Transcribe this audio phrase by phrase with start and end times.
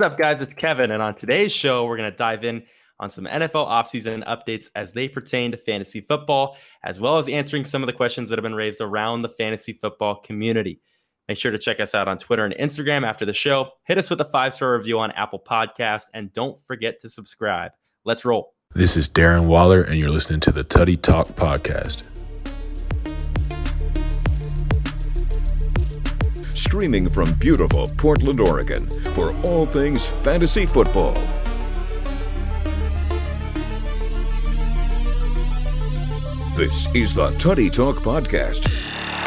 [0.00, 0.40] What's up, guys?
[0.40, 2.62] It's Kevin, and on today's show, we're going to dive in
[3.00, 7.66] on some NFL offseason updates as they pertain to fantasy football, as well as answering
[7.66, 10.80] some of the questions that have been raised around the fantasy football community.
[11.28, 13.72] Make sure to check us out on Twitter and Instagram after the show.
[13.84, 17.72] Hit us with a five star review on Apple Podcast, and don't forget to subscribe.
[18.06, 18.54] Let's roll.
[18.74, 22.04] This is Darren Waller, and you're listening to the Tutty Talk Podcast.
[26.70, 31.14] Streaming from beautiful Portland, Oregon, for all things fantasy football.
[36.54, 38.62] This is the Tutty Talk Podcast.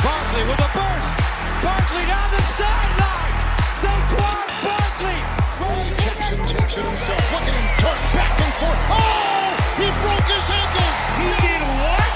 [0.01, 1.19] Barkley with a burst.
[1.59, 3.35] Barkley down the sideline.
[3.75, 5.19] Saquon Barkley.
[6.01, 7.19] Jackson takes it himself.
[7.33, 8.83] Look at him turn back and forth.
[8.87, 9.51] Oh!
[9.83, 10.97] He broke his ankles.
[11.19, 12.07] He did what?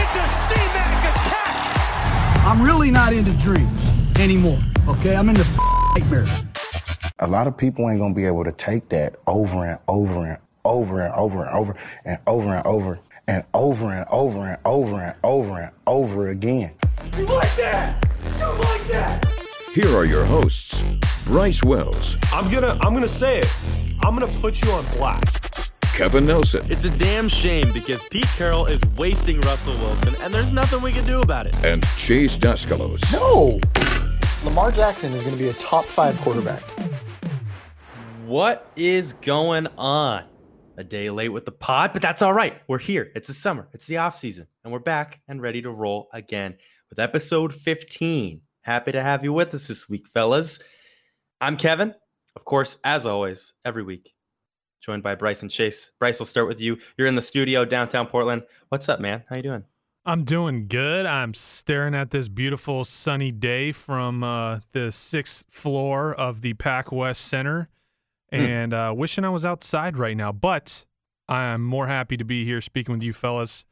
[0.00, 2.46] It's a C-Mac attack.
[2.46, 3.89] I'm really not into dreams
[4.20, 4.58] anymore.
[4.88, 5.44] Okay, I'm into
[5.96, 6.30] nightmares.
[7.18, 10.38] A lot of people ain't gonna be able to take that over and over and
[10.64, 15.00] over and over and over and over and over and over and over and over
[15.00, 16.72] and over and over again.
[17.16, 18.04] You like that?
[18.38, 19.26] You like that?
[19.74, 20.82] Here are your hosts,
[21.26, 23.48] Bryce Wells, I'm gonna I'm gonna say it.
[24.02, 25.72] I'm gonna put you on blast.
[25.94, 30.50] Kevin Nelson, It's a damn shame because Pete Carroll is wasting Russell Wilson, and there's
[30.50, 31.54] nothing we can do about it.
[31.62, 33.02] and Chase Daskalos.
[33.12, 33.60] No!
[34.44, 36.62] Lamar Jackson is going to be a top five quarterback.
[38.24, 40.24] What is going on?
[40.78, 42.56] A day late with the pod, but that's all right.
[42.66, 43.12] We're here.
[43.14, 46.56] It's the summer, it's the off season, and we're back and ready to roll again
[46.88, 48.40] with episode 15.
[48.62, 50.62] Happy to have you with us this week, fellas.
[51.42, 51.94] I'm Kevin,
[52.34, 54.14] of course, as always, every week,
[54.80, 55.90] joined by Bryce and Chase.
[55.98, 56.78] Bryce, will start with you.
[56.96, 58.44] You're in the studio downtown Portland.
[58.70, 59.22] What's up, man?
[59.28, 59.64] How you doing?
[60.04, 61.04] I'm doing good.
[61.04, 66.90] I'm staring at this beautiful sunny day from uh, the sixth floor of the Pac
[66.90, 67.68] West Center,
[68.30, 70.32] and uh, wishing I was outside right now.
[70.32, 70.86] But
[71.28, 73.66] I'm more happy to be here speaking with you fellas,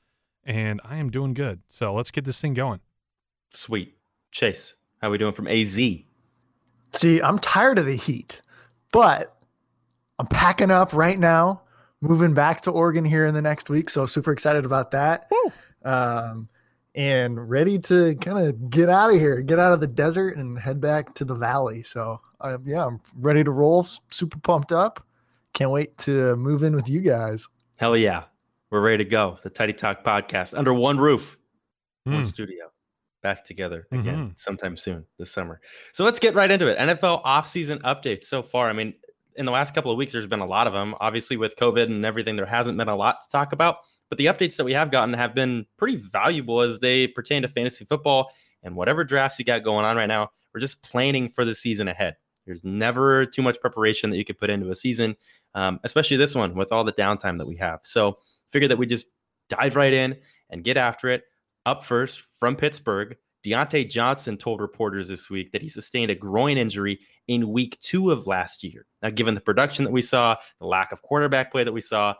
[0.44, 1.60] and I am doing good.
[1.68, 2.80] So let's get this thing going.
[3.52, 3.96] Sweet.
[4.30, 5.74] Chase, how we doing from AZ?
[6.92, 8.42] See, I'm tired of the heat,
[8.92, 9.34] but
[10.18, 11.62] I'm packing up right now,
[12.02, 13.88] moving back to Oregon here in the next week.
[13.88, 15.30] So super excited about that.
[15.84, 16.48] Um,
[16.94, 20.58] and ready to kind of get out of here, get out of the desert and
[20.58, 21.82] head back to the valley.
[21.82, 23.86] So uh, yeah, I'm ready to roll.
[24.10, 25.04] Super pumped up.
[25.52, 27.48] Can't wait to move in with you guys.
[27.76, 28.24] Hell yeah.
[28.70, 29.38] We're ready to go.
[29.42, 31.38] The Tidy Talk podcast under one roof,
[32.04, 32.26] one Mm.
[32.26, 32.66] studio,
[33.22, 34.40] back together again Mhm.
[34.40, 35.60] sometime soon this summer.
[35.92, 36.76] So let's get right into it.
[36.78, 38.68] NFL offseason updates so far.
[38.68, 38.94] I mean,
[39.36, 40.94] in the last couple of weeks, there's been a lot of them.
[41.00, 43.78] Obviously, with COVID and everything, there hasn't been a lot to talk about.
[44.08, 47.48] But the updates that we have gotten have been pretty valuable as they pertain to
[47.48, 48.30] fantasy football
[48.62, 50.30] and whatever drafts you got going on right now.
[50.52, 52.16] We're just planning for the season ahead.
[52.46, 55.16] There's never too much preparation that you could put into a season,
[55.54, 57.80] um, especially this one with all the downtime that we have.
[57.82, 58.18] So,
[58.50, 59.08] figure that we just
[59.50, 60.16] dive right in
[60.48, 61.24] and get after it.
[61.66, 66.56] Up first from Pittsburgh, Diontae Johnson told reporters this week that he sustained a groin
[66.56, 66.98] injury
[67.28, 68.86] in week two of last year.
[69.02, 72.14] Now, given the production that we saw, the lack of quarterback play that we saw,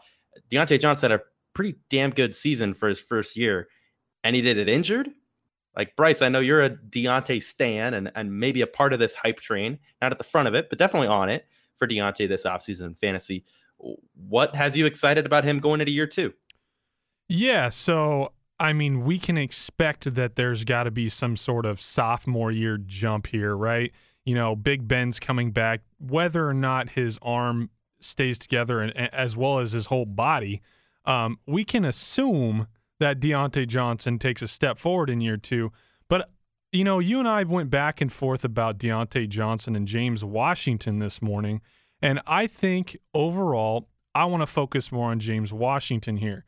[0.51, 1.25] Diontae Johnson had a
[1.59, 3.67] pretty damn good season for his first year,
[4.23, 5.11] and he did it injured.
[5.77, 9.17] Like Bryce, I know you're a Diontae stan and, and maybe a part of this
[9.17, 12.45] hype train, not at the front of it, but definitely on it for Diontae this
[12.45, 13.45] offseason fantasy.
[14.15, 16.33] What has you excited about him going into year two?
[17.29, 21.81] Yeah, so I mean, we can expect that there's got to be some sort of
[21.81, 23.91] sophomore year jump here, right?
[24.25, 29.37] You know, Big Ben's coming back, whether or not his arm stays together and- as
[29.37, 30.63] well as his whole body,
[31.09, 32.69] um, we can assume
[33.01, 35.73] that Diontae Johnson takes a step forward in year two.
[36.09, 36.31] But
[36.71, 40.99] you know, you and I went back and forth about Diontae Johnson and James Washington
[40.99, 41.63] this morning,
[42.03, 46.45] and I think overall, I want to focus more on James Washington here.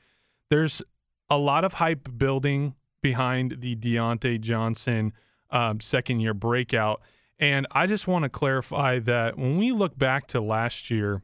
[0.50, 0.82] There's
[1.30, 5.12] a lot of hype building behind the Diontae Johnson
[5.50, 7.00] um, second year breakout.
[7.38, 11.22] And I just want to clarify that when we look back to last year,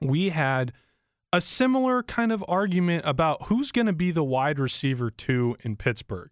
[0.00, 0.72] we had
[1.32, 5.76] a similar kind of argument about who's going to be the wide receiver two in
[5.76, 6.30] Pittsburgh.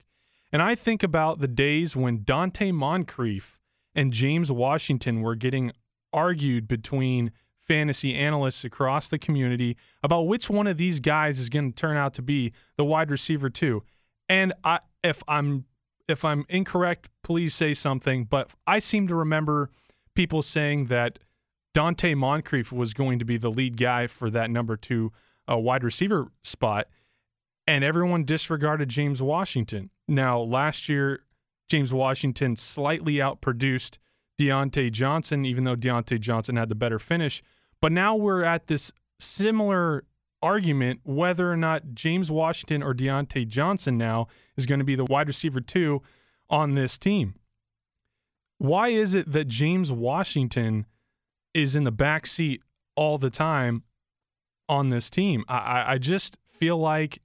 [0.52, 3.58] And I think about the days when Donte Moncrief
[3.94, 5.72] and James Washington were getting
[6.12, 7.30] argued between
[7.60, 11.96] fantasy analysts across the community about which one of these guys is going to turn
[11.96, 13.82] out to be the wide receiver two.
[14.28, 15.66] And I, if I'm
[16.08, 18.24] if I'm incorrect, please say something.
[18.24, 19.70] But I seem to remember
[20.14, 21.18] people saying that
[21.74, 25.12] Donte Moncrief was going to be the lead guy for that number two
[25.50, 26.88] uh, wide receiver spot,
[27.66, 29.90] and everyone disregarded James Washington.
[30.06, 31.20] Now, last year,
[31.68, 33.98] James Washington slightly outproduced
[34.40, 37.42] Diontae Johnson, even though Diontae Johnson had the better finish.
[37.80, 40.04] But now we're at this similar
[40.40, 45.04] argument whether or not James Washington or Diontae Johnson now is going to be the
[45.04, 46.02] wide receiver two
[46.48, 47.34] on this team.
[48.58, 50.86] Why is it that James Washington
[51.54, 52.62] is in the back seat
[52.96, 53.82] all the time
[54.68, 55.44] on this team?
[55.48, 57.20] I, I just feel like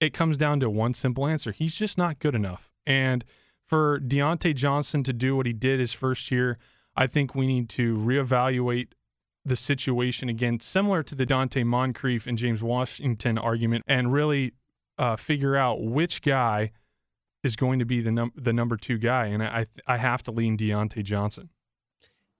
[0.00, 1.52] it comes down to one simple answer.
[1.52, 2.70] He's just not good enough.
[2.86, 3.24] And
[3.66, 6.58] for Diontae Johnson to do what he did his first year,
[6.96, 8.88] I think we need to reevaluate
[9.44, 14.52] the situation again, similar to the Donte Moncrief and James Washington argument, and really
[14.98, 16.70] uh, figure out which guy
[17.42, 19.26] is going to be the num- the number two guy.
[19.26, 21.50] And I I have to lean Diontae Johnson.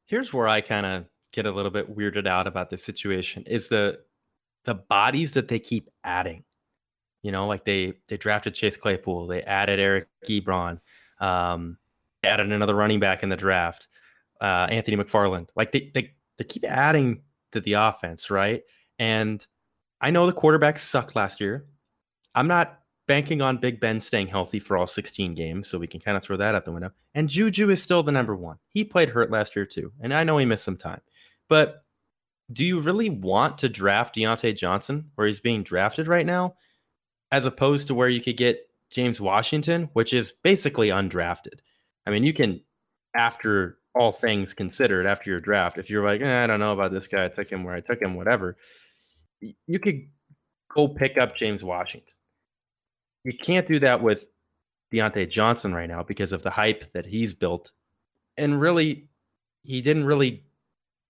[0.06, 3.68] Here's where I kind of get a little bit weirded out about this situation is
[3.68, 3.98] the
[4.64, 6.44] the bodies that they keep adding.
[7.22, 10.80] You know, like they they drafted Chase Claypool, they added Eric Ebron,
[11.20, 11.78] um,
[12.22, 13.88] added another running back in the draft,
[14.40, 15.48] uh, Anthony McFarland.
[15.56, 17.22] Like they they they keep adding
[17.52, 18.62] to the offense, right?
[18.98, 19.44] And
[20.00, 21.66] I know the quarterbacks sucked last year.
[22.34, 26.00] I'm not banking on Big Ben staying healthy for all 16 games, so we can
[26.00, 26.90] kind of throw that out the window.
[27.14, 28.58] And Juju is still the number one.
[28.68, 31.00] He played hurt last year too, and I know he missed some time.
[31.48, 31.84] But
[32.52, 36.54] do you really want to draft Diontae Johnson where he's being drafted right now,
[37.30, 41.60] as opposed to where you could get James Washington, which is basically undrafted?
[42.06, 42.60] I mean, you can,
[43.14, 46.92] after all things considered, after your draft, if you're like, eh, I don't know about
[46.92, 48.56] this guy, I took him where I took him, whatever,
[49.40, 50.08] you could
[50.74, 52.14] go pick up James Washington
[53.24, 54.26] you can't do that with
[54.92, 57.72] Diontae Johnson right now because of the hype that he's built.
[58.36, 59.08] And really,
[59.62, 60.44] he didn't really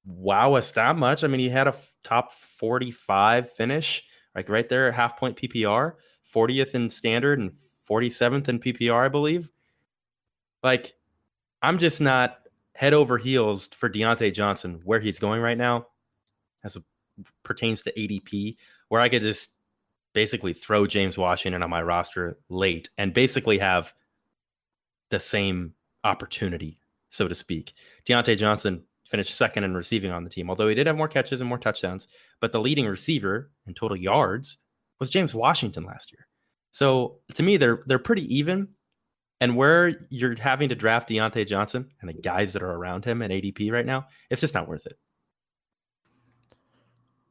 [0.07, 1.25] wow us that much.
[1.25, 5.95] I mean, he had a top 45 finish, like right there, at half point PPR,
[6.33, 7.53] 40th in standard and
[7.89, 9.51] 47th in PPR, I believe.
[10.63, 10.95] Like,
[11.63, 12.39] I'm just not
[12.75, 15.87] head over heels for Diontae Johnson where he's going right now,
[16.63, 16.79] as
[17.43, 18.57] pertains to ADP,
[18.89, 19.54] where I could just
[20.15, 23.93] basically throw James Washington on my roster late and basically have
[25.11, 25.75] the same
[26.05, 26.79] opportunity,
[27.11, 27.75] so to speak.
[28.07, 31.41] Diontae Johnson finished second in receiving on the team, although he did have more catches
[31.41, 32.09] and more touchdowns.
[32.41, 34.59] But the leading receiver in total yards
[34.99, 36.27] was James Washington last year.
[36.71, 38.69] So to me, they're they're pretty even.
[39.41, 43.21] And where you're having to draft Diontae Johnson and the guys that are around him
[43.21, 44.99] at ADP right now, it's just not worth it.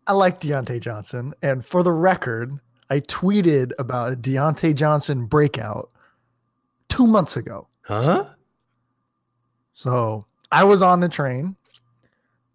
[0.06, 1.33] I like Diontae Johnson.
[1.41, 2.59] And for the record,
[2.89, 5.89] I tweeted about a Diontae Johnson breakout
[6.89, 7.68] two months ago.
[7.81, 8.25] Huh?
[9.74, 11.56] So I was on the train,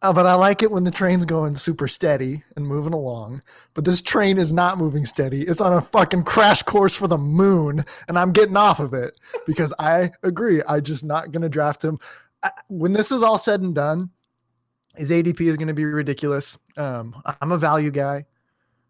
[0.01, 3.43] uh, but I like it when the train's going super steady and moving along.
[3.75, 5.43] But this train is not moving steady.
[5.43, 9.19] It's on a fucking crash course for the moon, and I'm getting off of it
[9.47, 10.63] because I agree.
[10.63, 11.99] I just not going to draft him.
[12.43, 14.11] I, when this is all said and done,
[14.97, 16.57] his ADP is going to be ridiculous.
[16.77, 18.27] Um, I'm a value guy.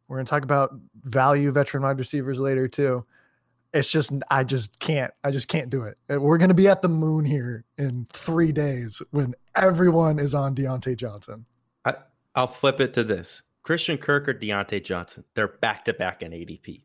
[0.08, 0.74] We're going to talk about
[1.04, 3.04] value veteran wide receivers later too.
[3.74, 5.12] It's just I just can't.
[5.22, 5.98] I just can't do it.
[6.08, 10.54] We're going to be at the moon here in three days when everyone is on
[10.54, 11.44] Diontae Johnson.
[11.84, 11.96] I,
[12.34, 15.24] I'll flip it to this: Christian Kirk or Diontae Johnson.
[15.34, 16.84] They're back to back in ADP.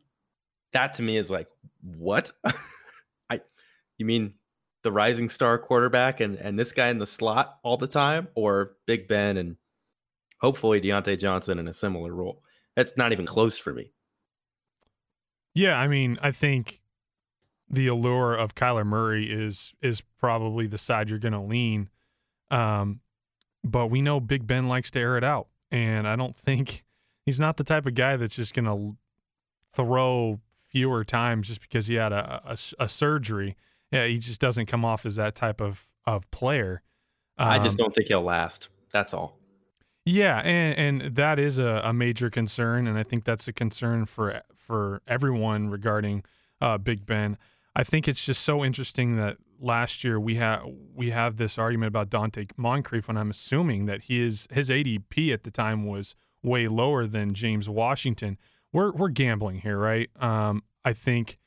[0.74, 1.48] That to me is like
[1.80, 2.32] what?
[3.30, 3.40] I
[3.96, 4.34] you mean
[4.82, 8.76] the rising star quarterback and and this guy in the slot all the time, or
[8.84, 9.56] Big Ben and
[10.38, 12.42] hopefully Diontae Johnson in a similar role?
[12.76, 13.92] That's not even close for me.
[15.54, 16.80] Yeah, I mean, I think
[17.70, 21.88] the allure of Kyler Murray is is probably the side you're going to lean.
[22.50, 23.00] Um,
[23.62, 26.84] but we know Big Ben likes to air it out, and I don't think
[27.26, 28.96] he's not the type of guy that's just going to
[29.72, 33.56] throw fewer times just because he had a, a, a, surgery.
[33.92, 36.82] Yeah, he just doesn't come off as that type of of player.
[37.38, 38.68] Um, I just um, don't think he'll last.
[38.92, 39.38] That's all.
[40.06, 44.06] Yeah, and, and that is a, a major concern, and I think that's a concern
[44.06, 46.24] for for everyone regarding
[46.60, 47.38] uh, Big Ben.
[47.76, 50.62] I think it's just so interesting that last year we have
[50.94, 55.42] we have this argument about Donte Moncrief, and I'm assuming that his his ADP at
[55.42, 58.38] the time was way lower than James Washington.
[58.72, 60.10] We're we're gambling here, right?
[60.20, 61.38] Um, I think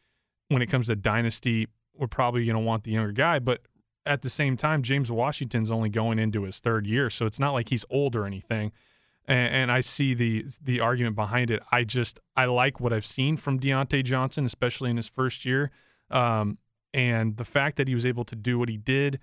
[0.50, 3.62] when it comes to dynasty, we're probably going to want the younger guy, but
[4.08, 7.52] at the same time, James Washington's only going into his third year, so it's not
[7.52, 8.72] like he's old or anything.
[9.28, 11.62] And, and, I see the the argument behind it.
[11.72, 15.70] I just I like what I've seen from Diontae Johnson, especially in his first year,
[16.10, 16.58] um,
[16.94, 19.20] and the fact that he was able to do what he did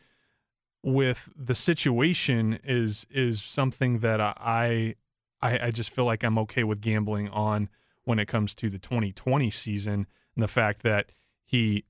[0.82, 4.96] with the situation is is something that I
[5.40, 7.70] I, I just feel like I'm okay with gambling on
[8.04, 11.10] when it comes to the 2020 season and the fact that
[11.44, 11.84] he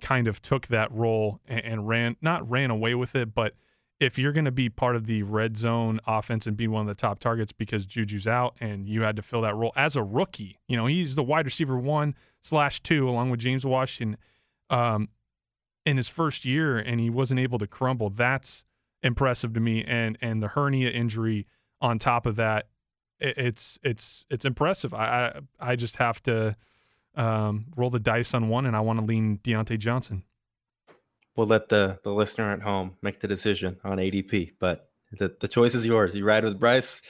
[0.00, 3.54] kind of took that role and, and ran not ran away with it, but
[4.00, 6.86] if you're going to be part of the red zone offense and be one of
[6.86, 10.02] the top targets because Juju's out and you had to fill that role as a
[10.02, 14.16] rookie, you know, he's the wide receiver one slash two along with James Washington
[14.70, 15.08] um,
[15.84, 18.08] in his first year and he wasn't able to crumble.
[18.08, 18.64] That's
[19.02, 19.82] impressive to me.
[19.84, 21.46] And, and the hernia injury
[21.80, 22.68] on top of that,
[23.18, 24.94] it, it's, it's, it's impressive.
[24.94, 26.54] I, I, I just have to
[27.18, 30.22] um, roll the dice on one and I want to lean Diontae Johnson
[31.38, 34.54] we'll let the the listener at home make the decision on ADP.
[34.58, 36.14] But the, the choice is yours.
[36.14, 37.00] You ride with Bryce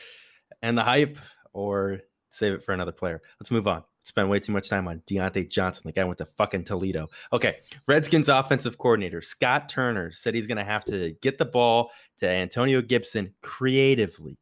[0.63, 1.19] and the hype,
[1.53, 2.01] or
[2.31, 3.21] save it for another player.
[3.41, 3.83] Let's move on.
[4.05, 5.83] Spend way too much time on Diontae Johnson.
[5.87, 7.09] The guy went to fucking Toledo.
[7.33, 11.91] Okay, Redskins offensive coordinator Scott Turner said he's going to have to get the ball
[12.19, 14.39] to Antonio Gibson creatively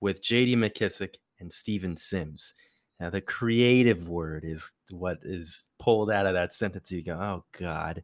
[0.00, 0.56] with J.D.
[0.56, 2.54] McKissic and Steven Sims.
[3.00, 6.90] Now, the creative word is what is pulled out of that sentence.
[6.90, 8.02] You go, oh God,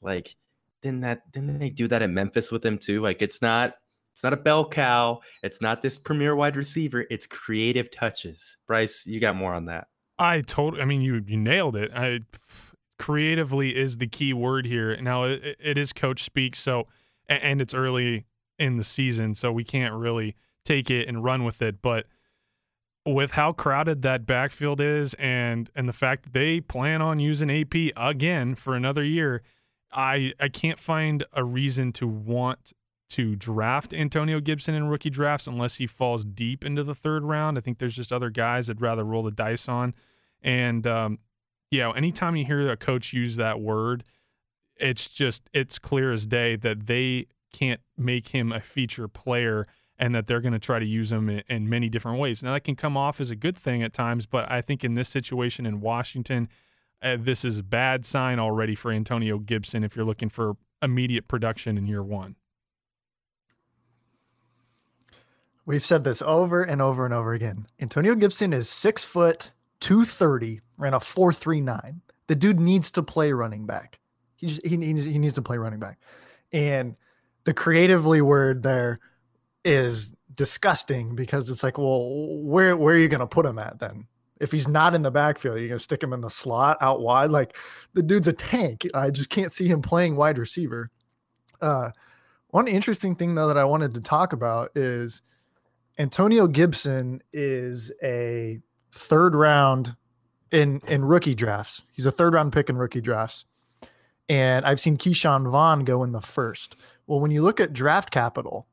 [0.00, 0.36] like
[0.82, 3.02] didn't that didn't they do that at Memphis with him too?
[3.02, 3.74] Like it's not
[4.12, 5.20] it's not a bell cow.
[5.42, 7.06] It's not this premier wide receiver.
[7.10, 8.56] It's creative touches.
[8.66, 9.88] Bryce, you got more on that.
[10.18, 10.78] I told.
[10.78, 11.90] I mean, you you nailed it.
[11.94, 12.20] I
[12.98, 15.00] creatively is the key word here.
[15.00, 16.54] Now it, it is coach speak.
[16.54, 16.86] So
[17.28, 18.26] and it's early
[18.58, 21.80] in the season, so we can't really take it and run with it.
[21.80, 22.06] But
[23.06, 27.50] with how crowded that backfield is, and and the fact that they plan on using
[27.50, 29.42] AP again for another year
[29.92, 32.72] I I can't find a reason to want
[33.10, 37.58] to draft Antonio Gibson in rookie drafts unless he falls deep into the third round.
[37.58, 39.94] I think there's just other guys I'd rather roll the dice on.
[40.42, 41.18] And um,
[41.72, 44.04] yeah, anytime you hear a coach use that word,
[44.76, 49.66] it's just it's clear as day that they can't make him a feature player
[50.00, 52.42] and that they're going to try to use him in, in many different ways.
[52.42, 54.94] Now that can come off as a good thing at times, but I think in
[54.94, 56.48] this situation in Washington
[57.02, 61.28] uh, this is a bad sign already for Antonio Gibson if you're looking for immediate
[61.28, 62.36] production in year one.
[65.64, 67.66] We've said this over and over and over again.
[67.80, 72.02] Antonio Gibson is six foot, 230, ran a 439.
[72.26, 73.98] The dude needs to play running back.
[74.36, 75.98] He, just, he, needs, he needs to play running back.
[76.52, 76.96] And
[77.44, 78.98] the creatively word there
[79.64, 82.06] is disgusting because it's like, well,
[82.42, 84.06] where, where are you going to put him at then?
[84.40, 87.30] If he's not in the backfield, you're gonna stick him in the slot out wide.
[87.30, 87.54] Like
[87.92, 88.86] the dude's a tank.
[88.94, 90.90] I just can't see him playing wide receiver.
[91.60, 91.90] Uh,
[92.48, 95.20] one interesting thing though that I wanted to talk about is
[95.98, 98.58] Antonio Gibson is a
[98.92, 99.94] third round
[100.50, 101.82] in in rookie drafts.
[101.92, 103.44] He's a third round pick in rookie drafts.
[104.30, 106.76] And I've seen Ke'Shawn Vaughn go in the first.
[107.08, 108.68] Well, when you look at draft capital,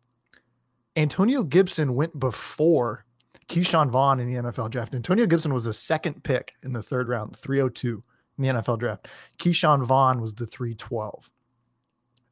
[0.97, 3.05] Antonio Gibson went before
[3.47, 4.95] Ke'Shawn Vaughn in the NFL draft.
[4.95, 8.03] Antonio Gibson was the second pick in the third round, 302
[8.37, 9.07] in the NFL draft.
[9.37, 11.31] Ke'Shawn Vaughn was the 312.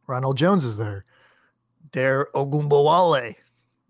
[0.07, 1.05] Ronald Jones is there.
[1.91, 3.35] Dare Ogunbowale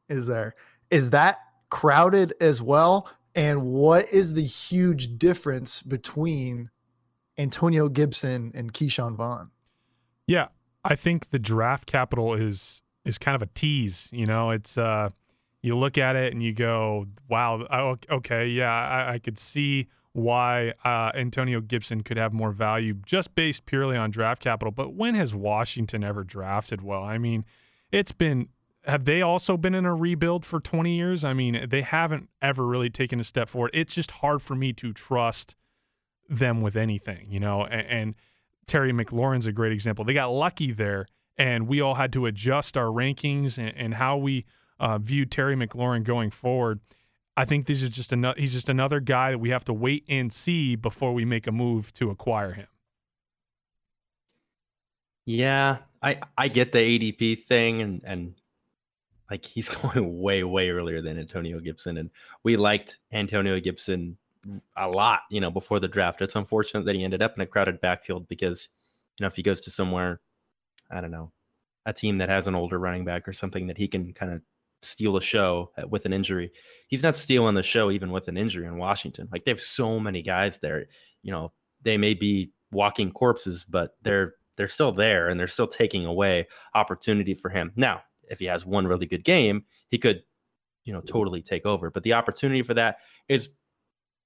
[0.10, 0.56] is there.
[0.92, 1.40] Is that
[1.70, 3.10] crowded as well?
[3.34, 6.70] And what is the huge difference between
[7.38, 9.52] Antonio Gibson and Ke'Shawn Vaughn?
[10.28, 10.48] Yeah,
[10.84, 14.10] I think the draft capital is is kind of a tease.
[14.12, 15.10] You know, it's uh
[15.62, 20.74] you look at it and you go, wow, okay, yeah, I, I could see why
[20.86, 24.72] uh, Antonio Gibson could have more value just based purely on draft capital.
[24.72, 27.04] But when has Washington ever drafted well?
[27.04, 27.44] I mean,
[27.92, 28.50] it's been.
[28.86, 31.24] Have they also been in a rebuild for 20 years?
[31.24, 33.72] I mean, they haven't ever really taken a step forward.
[33.74, 35.56] It's just hard for me to trust
[36.30, 37.66] them with anything, you know.
[37.66, 38.16] And, and
[38.68, 40.06] Terry McLaurin's a great example.
[40.06, 41.08] They got lucky there,
[41.38, 44.46] and we all had to adjust our rankings and, and how we
[44.80, 46.80] uh, view Terry McLaurin going forward.
[47.38, 48.40] I think this is just another.
[48.40, 51.52] He's just another guy that we have to wait and see before we make a
[51.52, 52.68] move to acquire him.
[55.26, 58.36] Yeah, I I get the ADP thing, and and
[59.30, 62.10] like he's going way way earlier than Antonio Gibson, and
[62.44, 64.18] we liked Antonio Gibson
[64.78, 66.22] a lot, you know, before the draft.
[66.22, 68.70] It's unfortunate that he ended up in a crowded backfield because,
[69.18, 70.22] you know, if he goes to somewhere,
[70.92, 71.32] I don't know,
[71.86, 74.42] a team that has an older running back or something that he can kind of
[74.82, 76.52] steal a show with an injury.
[76.88, 79.28] He's not stealing the show even with an injury in Washington.
[79.32, 80.86] Like they have so many guys there.
[81.22, 81.52] You know,
[81.82, 86.48] they may be walking corpses, but they're they're still there and they're still taking away
[86.74, 87.72] opportunity for him.
[87.76, 90.24] Now, if he has one really good game, he could,
[90.84, 91.90] you know, totally take over.
[91.92, 93.50] But the opportunity for that is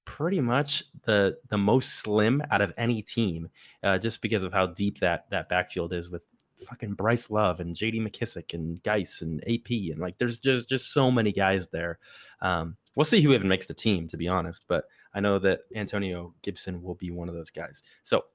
[0.06, 3.50] pretty much the the most slim out of any team,
[3.84, 6.26] uh, just because of how deep that that backfield is with
[6.68, 8.00] fucking Bryce Love and J.D.
[8.00, 12.00] McKissic and Guice and AP and like there's just just so many guys there.
[12.42, 14.66] Um, we'll see who even makes the team, to be honest.
[14.68, 17.84] But I know that Antonio Gibson will be one of those guys.
[18.04, 18.26] So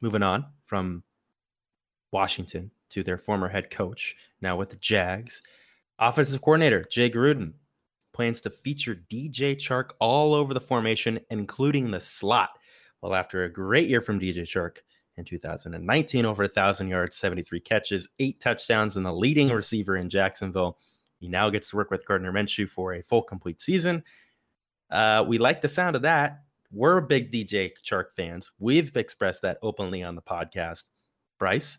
[0.00, 1.02] moving on from
[2.10, 5.42] Washington to their former head coach, now with the Jags.
[5.98, 7.52] Offensive coordinator Jay Gruden
[8.12, 12.50] plans to feature DJ Chark all over the formation, including the slot.
[13.00, 14.78] Well, after a great year from DJ Chark
[15.16, 20.78] in 2019, over 1,000 yards, 73 catches, eight touchdowns, and the leading receiver in Jacksonville,
[21.18, 24.02] he now gets to work with Gardner Minshew for a full complete season.
[24.90, 26.42] Uh, we like the sound of that.
[26.70, 28.50] We're big DJ Chark fans.
[28.58, 30.84] We've expressed that openly on the podcast.
[31.38, 31.76] Bryce,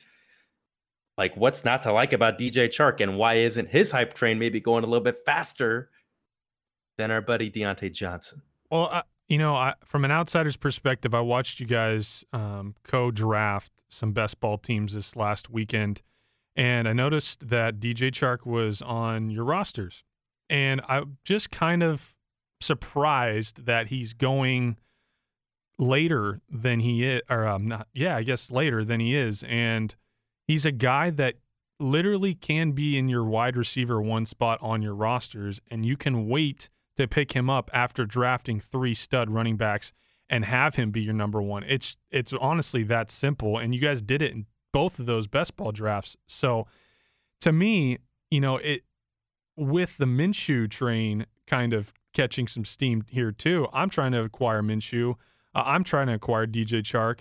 [1.18, 4.60] like what's not to like about DJ Chark and why isn't his hype train maybe
[4.60, 5.90] going a little bit faster
[6.98, 8.42] than our buddy Diontae Johnson?
[8.70, 13.72] Well, I, you know, I, from an outsider's perspective, I watched you guys um, co-draft
[13.90, 16.02] some best ball teams this last weekend,
[16.56, 20.04] and I noticed that DJ Chark was on your rosters,
[20.50, 22.16] and I'm just kind of
[22.62, 24.78] surprised that he's going
[25.80, 29.96] later than he is, or um, not, yeah, I guess later than he is, and
[30.48, 31.36] he's a guy that
[31.80, 36.28] literally can be in your wide receiver one spot on your rosters, and you can
[36.28, 39.94] wait to pick him up after drafting three stud running backs
[40.30, 41.64] and have him be your number one.
[41.68, 45.56] It's it's honestly that simple, and you guys did it in both of those best
[45.56, 46.18] ball drafts.
[46.28, 46.68] So
[47.42, 48.00] to me,
[48.32, 48.84] you know, it
[49.56, 53.68] with the Minshew train kind of catching some steam here too.
[53.74, 55.16] I'm trying to acquire Minshew.
[55.54, 57.20] Uh, I'm trying to acquire DJ Chark,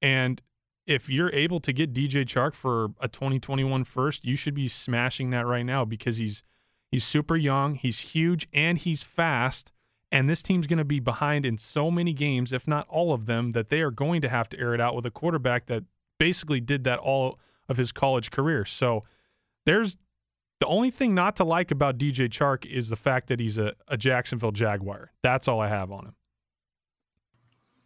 [0.00, 0.40] and
[0.86, 5.30] if you're able to get DJ Chark for a 2021 first, you should be smashing
[5.30, 6.42] that right now because he's
[6.92, 9.72] he's super young, he's huge, and he's fast.
[10.12, 13.24] And this team's going to be behind in so many games, if not all of
[13.24, 15.84] them, that they are going to have to air it out with a quarterback that
[16.18, 18.66] basically did that all of his college career.
[18.66, 19.04] So
[19.64, 19.96] there's
[20.60, 23.72] the only thing not to like about DJ Chark is the fact that he's a,
[23.88, 25.12] a Jacksonville Jaguar.
[25.22, 26.14] That's all I have on him.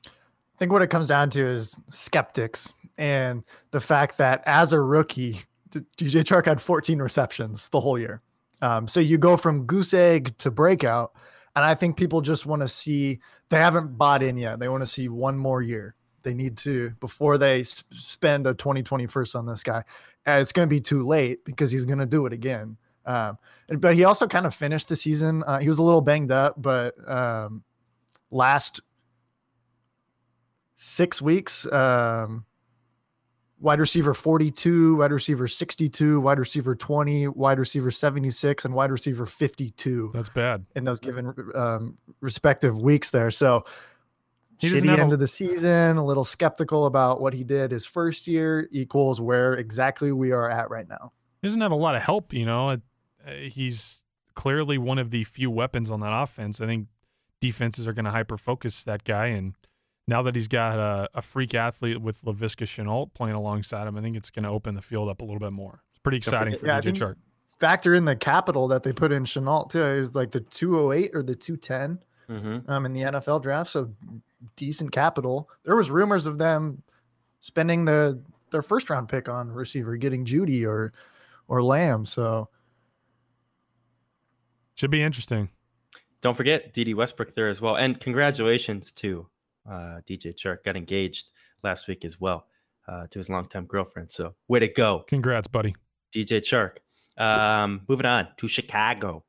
[0.06, 4.80] I think what it comes down to is skeptics and the fact that as a
[4.80, 8.22] rookie, DJ Chark had 14 receptions the whole year.
[8.62, 11.12] Um, so you go from goose egg to breakout.
[11.54, 14.58] And I think people just want to see, they haven't bought in yet.
[14.58, 15.94] They want to see one more year.
[16.22, 19.82] They need to, before they sp- spend a 2020 first on this guy.
[20.26, 22.76] And it's going to be too late because he's going to do it again.
[23.06, 23.38] Um,
[23.78, 25.44] but he also kind of finished the season.
[25.46, 27.62] Uh, he was a little banged up, but um,
[28.30, 28.80] last
[30.74, 32.44] six weeks, um,
[33.58, 39.26] wide receiver 42, wide receiver 62, wide receiver 20, wide receiver 76, and wide receiver
[39.26, 40.10] 52.
[40.14, 43.30] That's bad in those given um, respective weeks there.
[43.30, 43.64] So
[44.58, 47.86] He shitty end a- of the season, a little skeptical about what he did his
[47.86, 51.12] first year equals where exactly we are at right now.
[51.42, 52.70] He doesn't have a lot of help, you know.
[52.70, 52.76] Uh,
[53.50, 54.02] he's
[54.34, 56.60] clearly one of the few weapons on that offense.
[56.60, 56.88] I think
[57.40, 59.54] defenses are going to hyper focus that guy, and
[60.08, 64.02] now that he's got a, a freak athlete with Laviska Shenault playing alongside him, I
[64.02, 65.82] think it's going to open the field up a little bit more.
[65.90, 67.16] It's pretty exciting forget- for Yeah, I DJ Chark.
[67.58, 71.22] Factor in the capital that they put in Shenault too is like the 208 or
[71.22, 72.68] the 210 Mm-hmm.
[72.68, 73.70] um, in the NFL draft.
[73.70, 73.92] So
[74.56, 75.48] decent capital.
[75.64, 76.82] There was rumors of them
[77.38, 80.92] spending the their first round pick on receiver, getting Jeudy or
[81.46, 82.04] or Lamb.
[82.04, 82.48] So
[84.74, 85.48] Should be interesting.
[86.20, 87.76] Don't forget Dede Westbrook there as well.
[87.76, 89.28] And congratulations to
[89.68, 90.64] uh, DJ Chark.
[90.64, 91.30] Got engaged
[91.62, 92.46] last week as well
[92.88, 94.10] uh, to his longtime girlfriend.
[94.10, 95.04] So way to go.
[95.08, 95.74] Congrats, buddy.
[96.14, 96.78] DJ Chark.
[97.22, 99.24] Um, moving on to Chicago.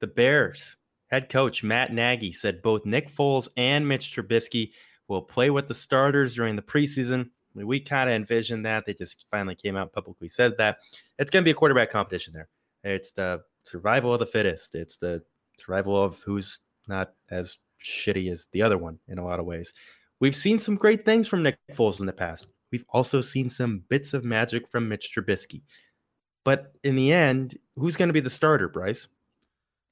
[0.00, 0.76] The Bears
[1.12, 4.72] head coach Matt Nagy said both Nick Foles and Mitch Trubisky
[5.08, 7.26] will play with the starters during the preseason.
[7.26, 8.86] I mean, we kind of envisioned that.
[8.86, 10.78] They just finally came out publicly said that.
[11.18, 12.48] It's going to be a quarterback competition there.
[12.82, 14.74] It's the survival of the fittest.
[14.74, 15.22] It's the
[15.58, 19.72] survival of who's not as shitty as the other one in a lot of ways.
[20.20, 22.46] We've seen some great things from Nick Foles in the past.
[22.70, 25.62] We've also seen some bits of magic from Mitch Trubisky.
[26.44, 29.08] But in the end, who's going to be the starter, Bryce?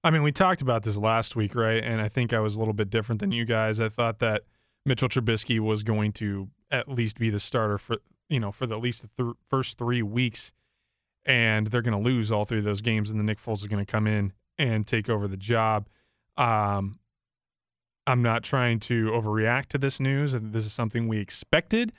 [0.02, 1.82] I mean, we talked about this last week, right?
[1.82, 3.80] And I think I was a little bit different than you guys.
[3.80, 4.42] I thought that
[4.86, 7.96] Mitchell Trubisky was going to at least be the starter for
[8.28, 10.52] you know for the, at least the th- first three weeks,
[11.26, 13.66] and they're going to lose all three of those games, and the Nick Foles is
[13.66, 15.88] going to come in and take over the job.
[16.38, 16.99] Um,
[18.06, 20.32] I'm not trying to overreact to this news.
[20.32, 21.92] This is something we expected,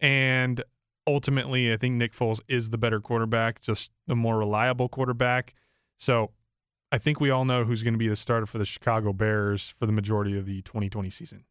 [0.00, 0.62] and
[1.06, 5.54] ultimately, I think Nick Foles is the better quarterback, just the more reliable quarterback.
[5.98, 6.30] So
[6.92, 9.68] I think we all know who's going to be the starter for the Chicago Bears
[9.78, 11.44] for the majority of the 2020 season.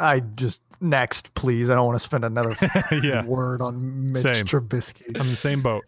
[0.00, 1.68] I just next, please.
[1.68, 2.56] I don't want to spend another
[3.02, 3.24] Yeah.
[3.24, 4.46] word on Mitch Same.
[4.46, 5.06] Trubisky.
[5.20, 5.84] I'm the same boat.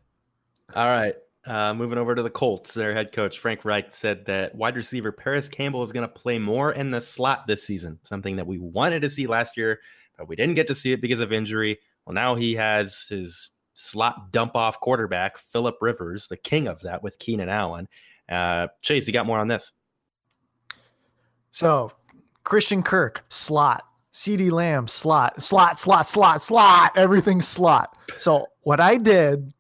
[0.74, 1.14] All right.
[1.46, 5.12] Uh, moving over to the Colts, their head coach Frank Reich said that wide receiver
[5.12, 8.57] Parris Campbell is going to play more in the slot this season, something that we
[8.57, 9.80] wanted to see last year,
[10.16, 11.78] but we didn't get to see it because of injury.
[12.07, 17.02] Well, now he has his slot dump off quarterback, Philip Rivers, the king of that
[17.02, 17.88] with Keenan Allen.
[18.26, 19.72] Uh, Chase, you got more on this?
[21.50, 21.92] So
[22.44, 23.85] Christian Kirk, slot.
[24.14, 27.98] CeeDee Lamb, slot, slot, slot, slot, slot, everything slot.
[28.16, 29.52] So what I did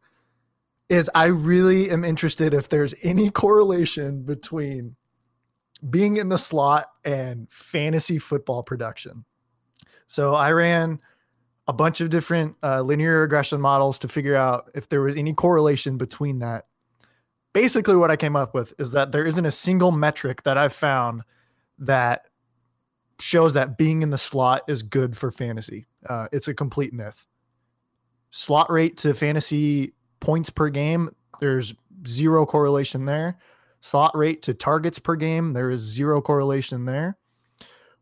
[0.88, 4.96] is I really am interested if there's any correlation between
[5.88, 9.24] being in the slot and fantasy football production.
[10.06, 11.00] So I ran
[11.66, 15.32] a bunch of different uh, linear regression models to figure out if there was any
[15.32, 16.66] correlation between that.
[17.52, 20.72] Basically, what I came up with is that there isn't a single metric that I've
[20.72, 21.22] found
[21.78, 22.26] that
[23.20, 25.86] shows that being in the slot is good for fantasy.
[26.06, 27.26] Uh, it's a complete myth.
[28.30, 31.10] Slot rate to fantasy points per game,
[31.40, 31.74] there's
[32.06, 33.38] zero correlation there.
[33.80, 37.18] Slot rate to targets per game, there is zero correlation there.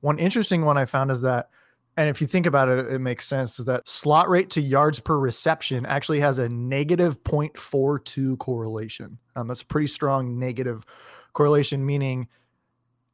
[0.00, 1.48] One interesting one I found is that,
[1.96, 5.00] and if you think about it, it makes sense, is that slot rate to yards
[5.00, 9.18] per reception actually has a negative 0.42 correlation.
[9.34, 10.86] Um, that's a pretty strong negative
[11.32, 12.28] correlation, meaning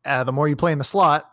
[0.05, 1.31] uh, the more you play in the slot,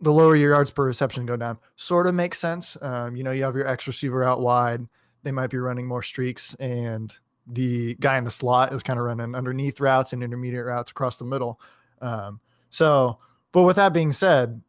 [0.00, 1.58] the lower your yards per reception go down.
[1.76, 2.76] Sort of makes sense.
[2.80, 4.86] Um, you know, you have your X receiver out wide
[5.22, 7.14] they might be running more streaks and
[7.46, 11.16] the guy in the slot is kind of running underneath routes and intermediate routes across
[11.16, 11.60] the middle.
[12.00, 13.18] Um, so,
[13.52, 14.62] but with that being said,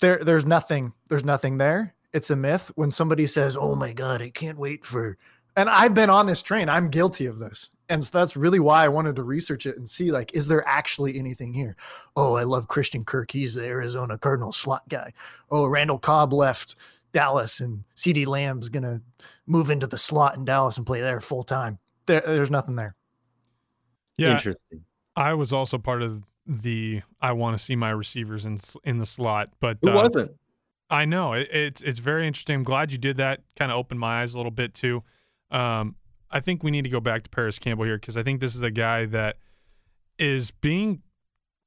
[0.00, 1.94] there there's nothing there's nothing there.
[2.12, 2.70] It's a myth.
[2.74, 5.16] When somebody says, "Oh my god, I can't wait for,"
[5.56, 8.84] and I've been on this train, I'm guilty of this, and so that's really why
[8.84, 11.76] I wanted to research it and see like, is there actually anything here?
[12.16, 13.30] Oh, I love Christian Kirk.
[13.30, 15.12] He's the Arizona Cardinals slot guy.
[15.50, 16.76] Oh, Randall Cobb left
[17.14, 19.00] Dallas and CeeDee Lamb's gonna
[19.46, 21.78] move into the slot in Dallas and play there full time.
[22.04, 22.96] There, there's nothing there.
[24.18, 24.84] Yeah, Interesting.
[25.16, 29.06] I was also part of the I want to see my receivers in in the
[29.06, 30.32] slot, but Who uh, wasn't?
[30.90, 32.56] I know it, it's it's very interesting.
[32.56, 33.40] I'm glad you did that.
[33.56, 35.02] Kind of opened my eyes a little bit too.
[35.50, 35.96] Um,
[36.30, 38.54] I think we need to go back to Parris Campbell here because I think this
[38.54, 39.36] is the guy that
[40.18, 41.02] is being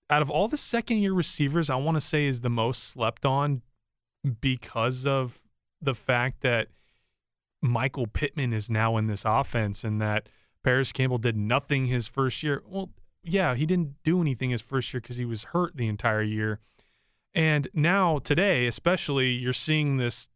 [0.10, 1.70] out of all the second year receivers.
[1.70, 3.62] I want to say is the most slept on
[4.28, 5.40] because of
[5.82, 6.68] the fact that
[7.62, 10.30] Michael Pittman is now in this offense and that
[10.64, 12.64] Parris Campbell did nothing his first year.
[12.66, 12.90] Well,
[13.24, 16.60] yeah, he didn't do anything his first year because he was hurt the entire year.
[17.34, 20.30] And now today, especially, you're seeing this.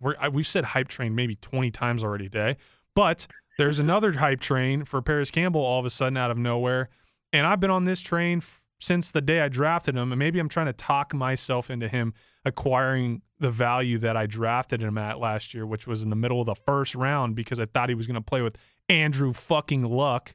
[0.00, 2.56] We're, we've said hype train maybe 20 times already today,
[2.94, 3.26] but
[3.58, 6.88] there's another hype train for Parris Campbell all of a sudden out of nowhere.
[7.32, 8.42] And I've been on this train
[8.82, 10.12] since the day I drafted him.
[10.12, 12.14] And maybe I'm trying to talk myself into him
[12.44, 16.40] acquiring the value that I drafted him at last year, which was in the middle
[16.40, 18.56] of the first round because I thought he was going to play with
[18.88, 20.34] Andrew fucking Luck,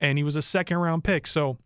[0.00, 1.26] and he was a second round pick.
[1.26, 1.58] So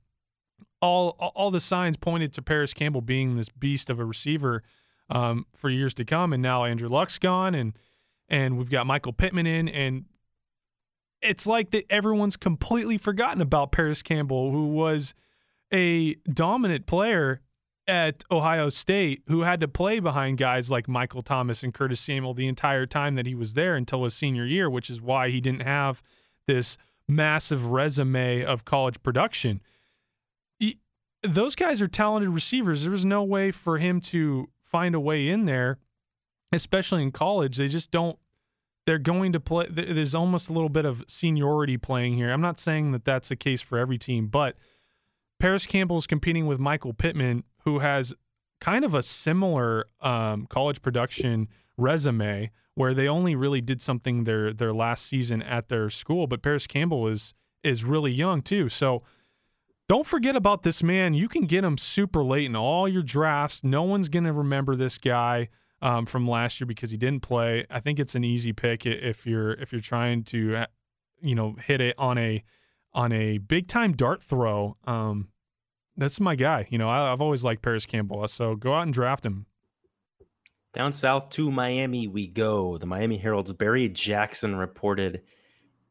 [0.80, 4.62] all all the signs pointed to Parris Campbell being this beast of a receiver
[5.10, 7.74] um, for years to come, and now Andrew Luck's gone, and
[8.28, 10.06] and we've got Michael Pittman in, and
[11.20, 15.14] it's like that everyone's completely forgotten about Parris Campbell, who was
[15.74, 17.40] a dominant player
[17.86, 22.32] at Ohio State who had to play behind guys like Michael Thomas and Curtis Samuel
[22.32, 25.40] the entire time that he was there until his senior year, which is why he
[25.40, 26.02] didn't have
[26.46, 29.60] this massive resume of college production.
[30.58, 30.78] He,
[31.22, 32.82] those guys are talented receivers.
[32.82, 35.78] There was no way for him to find a way in there,
[36.52, 37.56] especially in college.
[37.56, 38.18] They just don't.
[38.86, 39.66] They're going to play.
[39.70, 42.30] There's almost a little bit of seniority playing here.
[42.30, 44.56] I'm not saying that that's the case for every team, but
[45.44, 48.14] Parris Campbell is competing with Michael Pittman, who has
[48.62, 54.54] kind of a similar um, college production resume where they only really did something their
[54.54, 56.26] their last season at their school.
[56.26, 59.02] But Parris Campbell is is really young too, so
[59.86, 61.12] don't forget about this man.
[61.12, 63.62] You can get him super late in all your drafts.
[63.62, 65.50] No one's gonna remember this guy
[65.82, 67.66] um, from last year because he didn't play.
[67.70, 70.66] I think it's an easy pick if you're if you're trying to uh,
[71.20, 72.42] you know hit it on a
[72.94, 74.78] on a big time dart throw.
[74.86, 75.28] Um,
[75.96, 76.66] that's my guy.
[76.70, 79.46] You know, I, have always liked Parris Campbell, so go out and draft him.
[80.74, 82.78] Down south to Miami we go.
[82.78, 85.22] The Miami Herald's Barry Jackson reported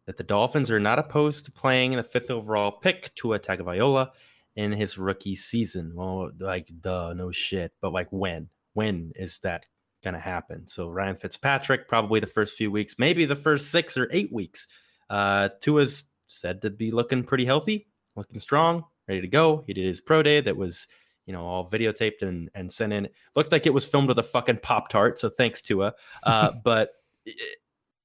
[0.06, 4.10] that the Dolphins are not opposed to playing the fifth overall pick Tua Tagovailoa
[4.58, 5.94] in his rookie season.
[5.96, 7.72] Well, like duh, no shit.
[7.82, 8.50] But like when?
[8.74, 9.66] When is that
[10.04, 10.68] gonna happen?
[10.68, 14.68] So Ryan Fitzpatrick, probably the first few weeks, maybe the first six or eight weeks.
[15.10, 19.64] Uh, Tua's said to be looking pretty healthy, looking strong, ready to go.
[19.68, 20.88] He did his pro day that was,
[21.26, 23.10] you know, all videotaped and and sent in.
[23.36, 25.20] Looked like it was filmed with a fucking pop tart.
[25.20, 25.94] So thanks Tua.
[26.24, 26.92] Uh, but
[27.26, 27.58] it,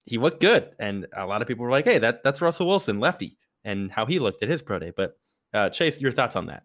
[0.04, 2.98] he looked good, and a lot of people were like, "Hey, that that's Russell Wilson,
[3.00, 4.92] lefty," and how he looked at his pro day.
[4.96, 5.18] But
[5.52, 6.64] uh, Chase, your thoughts on that?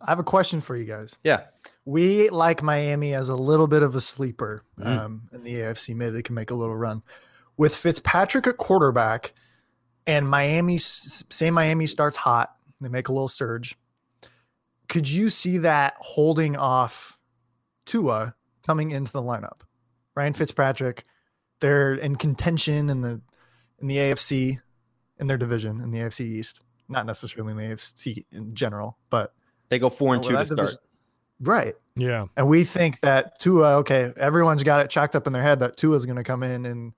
[0.00, 1.16] I have a question for you guys.
[1.22, 1.44] Yeah.
[1.84, 4.86] We like Miami as a little bit of a sleeper mm.
[4.86, 5.94] um, in the AFC.
[5.94, 7.02] Maybe they can make a little run.
[7.56, 9.32] with Fitzpatrick at quarterback
[10.06, 13.76] and Miami, say Miami starts hot, they make a little surge.
[14.88, 17.18] Could you see that holding off
[17.86, 18.34] Tua
[18.66, 19.60] coming into the lineup?
[20.14, 21.04] Ryan Fitzpatrick,
[21.60, 23.20] they're in contention in the
[23.80, 24.58] in the AFC
[25.18, 26.60] in their division in the AFC East.
[26.88, 29.32] Not necessarily in the AFC in general, but
[29.68, 30.76] they go four and oh, two to start.
[31.40, 31.74] Right.
[31.96, 32.26] Yeah.
[32.36, 35.76] And we think that Tua, okay, everyone's got it chalked up in their head that
[35.76, 36.92] Tua is going to come in in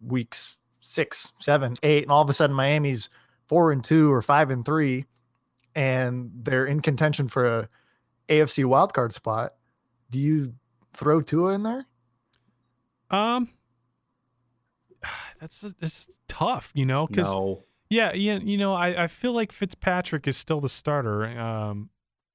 [0.00, 3.08] weeks six, seven, eight, and all of a sudden Miami's
[3.46, 5.06] four and two or five and three,
[5.74, 7.68] and they're in contention for a
[8.28, 9.54] AFC wildcard spot.
[10.10, 10.54] Do you
[10.94, 11.86] throw Tua in there?
[13.10, 13.48] Um,
[15.40, 17.64] that's it's tough, you know, because no.
[17.90, 21.90] yeah, yeah, you know, I I feel like Fitzpatrick is still the starter, um,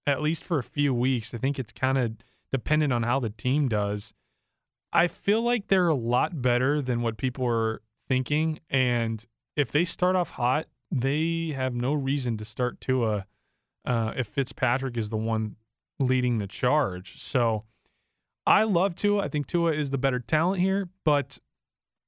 [0.06, 1.34] at least for a few weeks.
[1.34, 2.12] I think it's kind of
[2.52, 4.14] dependent on how the team does.
[4.94, 8.60] I feel like they're a lot better than what people are thinking.
[8.70, 13.26] And if they start off hot, they have no reason to start Tua
[13.86, 15.56] uh, if Fitzpatrick is the one
[16.00, 17.22] leading the charge.
[17.22, 17.64] So
[18.46, 19.24] I love Tua.
[19.24, 21.40] I think Tua is the better talent here, but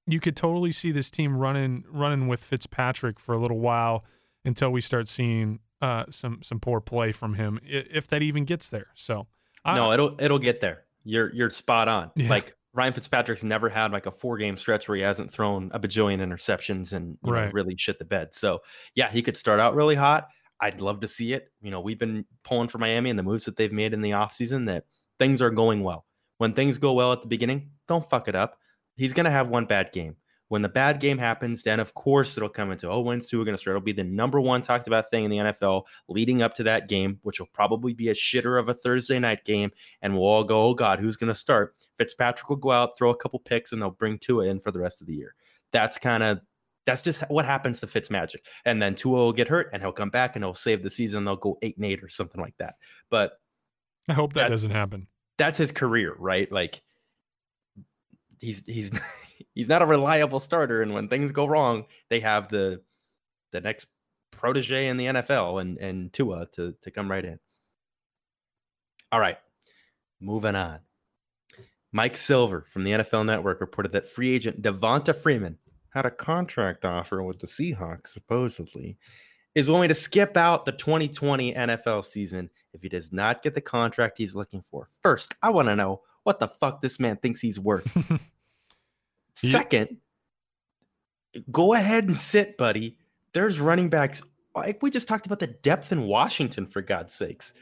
[0.08, 4.04] you could totally see this team running running with Fitzpatrick for a little while
[4.46, 8.70] until we start seeing uh, some some poor play from him, if that even gets
[8.70, 8.88] there.
[8.96, 9.28] So
[9.64, 10.84] I, no, it'll it'll get there.
[11.04, 12.12] You're you're spot on.
[12.16, 12.30] Yeah.
[12.30, 15.80] Like Ryan Fitzpatrick's never had like a four game stretch where he hasn't thrown a
[15.80, 17.46] bajillion interceptions and right.
[17.46, 18.34] know, really shit the bed.
[18.34, 18.60] So
[18.96, 20.28] yeah, he could start out really hot.
[20.62, 21.52] I'd love to see it.
[21.62, 24.12] You know, we've been pulling for Miami and the moves that they've made in the
[24.12, 24.86] offseason that
[25.18, 26.06] things are going well.
[26.38, 28.58] When things go well at the beginning, don't fuck it up.
[28.96, 30.16] He's going to have one bad game.
[30.50, 33.56] When the bad game happens, then of course it'll come into oh, when's Tua going
[33.56, 33.76] to start?
[33.76, 36.90] It'll be the number one talked about thing in the NFL leading up to that
[36.90, 39.72] game, which will probably be a shitter of a Thursday night game.
[40.02, 41.76] And we'll all go, oh God, who's going to start?
[41.98, 44.80] Fitzpatrick will go out, throw a couple picks, and they'll bring Tua in for the
[44.80, 45.36] rest of the year.
[45.72, 46.40] That's kind of
[46.86, 48.44] that's just what happens to Fitz magic.
[48.66, 51.24] And then Tua will get hurt and he'll come back and he'll save the season.
[51.24, 52.76] They'll go eight and eight or something like that.
[53.12, 53.34] But
[54.08, 55.08] I hope that doesn't happen.
[55.38, 56.52] That's his career, right?
[56.52, 56.82] Like
[58.40, 58.92] he's he's
[59.54, 62.82] he's not a reliable starter, and when things go wrong, they have the
[63.52, 63.88] the next
[64.32, 67.40] protege in the NFL and and Tua to to come right in.
[69.12, 69.38] All right,
[70.20, 70.80] moving on.
[71.92, 75.58] Mike Silver from the NFL Network reported that free agent Devonta Freeman
[75.90, 78.98] had a contract offer with the Seahawks, supposedly,
[79.56, 83.62] is willing to skip out the 2020 NFL season if he does not get the
[83.62, 84.88] contract he's looking for.
[85.02, 87.98] First, I want to know what the fuck this man thinks he's worth.
[89.48, 89.98] Second,
[91.52, 92.98] go ahead and sit, buddy.
[93.34, 94.22] There's running backs.
[94.56, 97.54] Like we just talked about the depth in Washington, for God's sakes.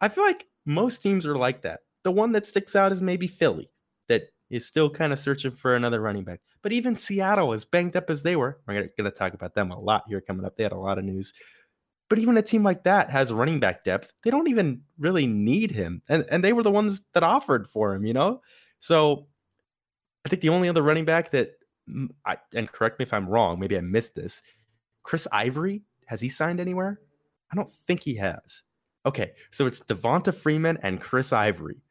[0.00, 1.80] I feel like most teams are like that.
[2.02, 3.70] The one that sticks out is maybe Philly,
[4.08, 6.40] that is still kind of searching for another running back.
[6.62, 9.70] But even Seattle, as banged up as they were, we're going to talk about them
[9.70, 10.56] a lot here coming up.
[10.56, 11.32] They had a lot of news.
[12.08, 14.12] But even a team like that has running back depth.
[14.22, 16.02] They don't even really need him.
[16.08, 18.42] And, and they were the ones that offered for him, you know?
[18.80, 19.26] So
[20.24, 21.52] I think the only other running back that,
[22.24, 24.42] I, and correct me if I'm wrong, maybe I missed this.
[25.02, 27.00] Chris Ivory, has he signed anywhere?
[27.52, 28.62] I don't think he has.
[29.04, 31.82] Okay, so it's Devonta Freeman and Chris Ivory.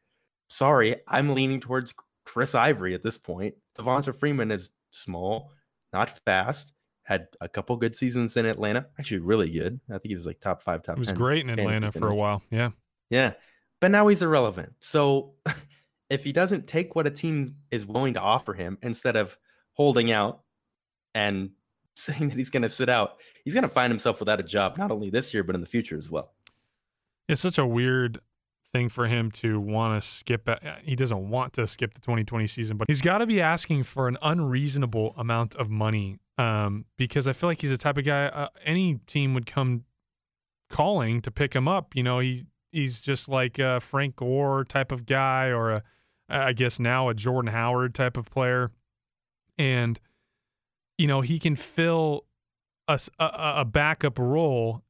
[0.48, 3.54] Sorry, I'm leaning towards Chris Ivory at this point.
[3.78, 5.52] Devonta Freeman is small,
[5.92, 8.86] not fast, had a couple good seasons in Atlanta.
[8.98, 9.78] Actually, really good.
[9.90, 10.96] I think he was like top five, top.
[10.96, 12.42] He was 10, great in Atlanta for a while.
[12.50, 12.70] Yeah,
[13.10, 13.32] yeah,
[13.80, 14.72] but now he's irrelevant.
[14.80, 15.34] So
[16.12, 19.38] if he doesn't take what a team is willing to offer him instead of
[19.72, 20.40] holding out
[21.14, 21.50] and
[21.94, 24.76] saying that he's going to sit out, he's going to find himself without a job,
[24.78, 26.32] not only this year, but in the future as well.
[27.28, 28.20] It's such a weird
[28.72, 30.48] thing for him to want to skip.
[30.82, 34.08] He doesn't want to skip the 2020 season, but he's got to be asking for
[34.08, 38.26] an unreasonable amount of money um, because I feel like he's the type of guy
[38.26, 39.84] uh, any team would come
[40.70, 41.94] calling to pick him up.
[41.94, 45.82] You know, he he's just like a Frank Gore type of guy or a
[46.32, 48.70] I guess now a Jordan Howard type of player,
[49.58, 50.00] and
[50.98, 52.24] you know he can fill
[52.88, 54.82] a, a, a backup role,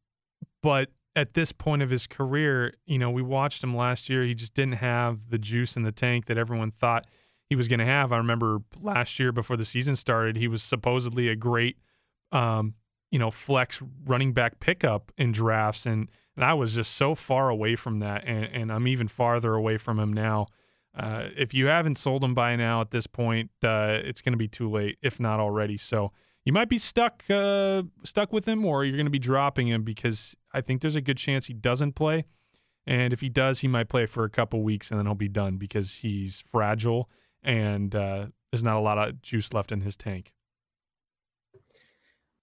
[0.63, 4.25] but at this point of his career, you know, we watched him last year.
[4.25, 7.07] He just didn't have the juice in the tank that everyone thought
[7.51, 8.13] he was going to have.
[8.13, 11.77] I remember last year before the season started, he was supposedly a great,
[12.31, 12.75] um,
[13.11, 17.51] you know, flex running back pickup in drafts, and and I was just so far
[17.51, 20.47] away from that, and, and I'm even farther away from him now.
[20.99, 24.39] Uh, if you haven't sold them by now at this point, uh, it's going to
[24.39, 25.79] be too late, if not already.
[25.79, 26.13] So
[26.45, 29.85] you might be stuck uh, stuck with him, or you're going to be dropping him
[29.85, 32.27] because I think there's a good chance he doesn't play.
[32.87, 35.29] And if he does, he might play for a couple weeks and then he'll be
[35.29, 37.09] done because he's fragile
[37.43, 40.33] and uh, there's not a lot of juice left in his tank.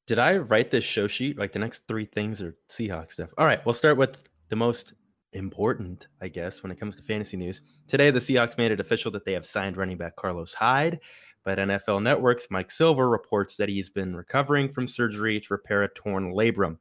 [0.08, 1.38] Did I write this show sheet?
[1.38, 3.32] Like the next three things are Seahawks stuff.
[3.38, 4.18] All right, we'll start with
[4.50, 4.94] the most
[5.34, 7.62] important, I guess, when it comes to fantasy news.
[7.88, 11.00] Today, the Seahawks made it official that they have signed running back Carlos Hyde.
[11.46, 15.90] But NFL Network's Mike Silver reports that he's been recovering from surgery to repair a
[15.90, 16.78] torn labrum.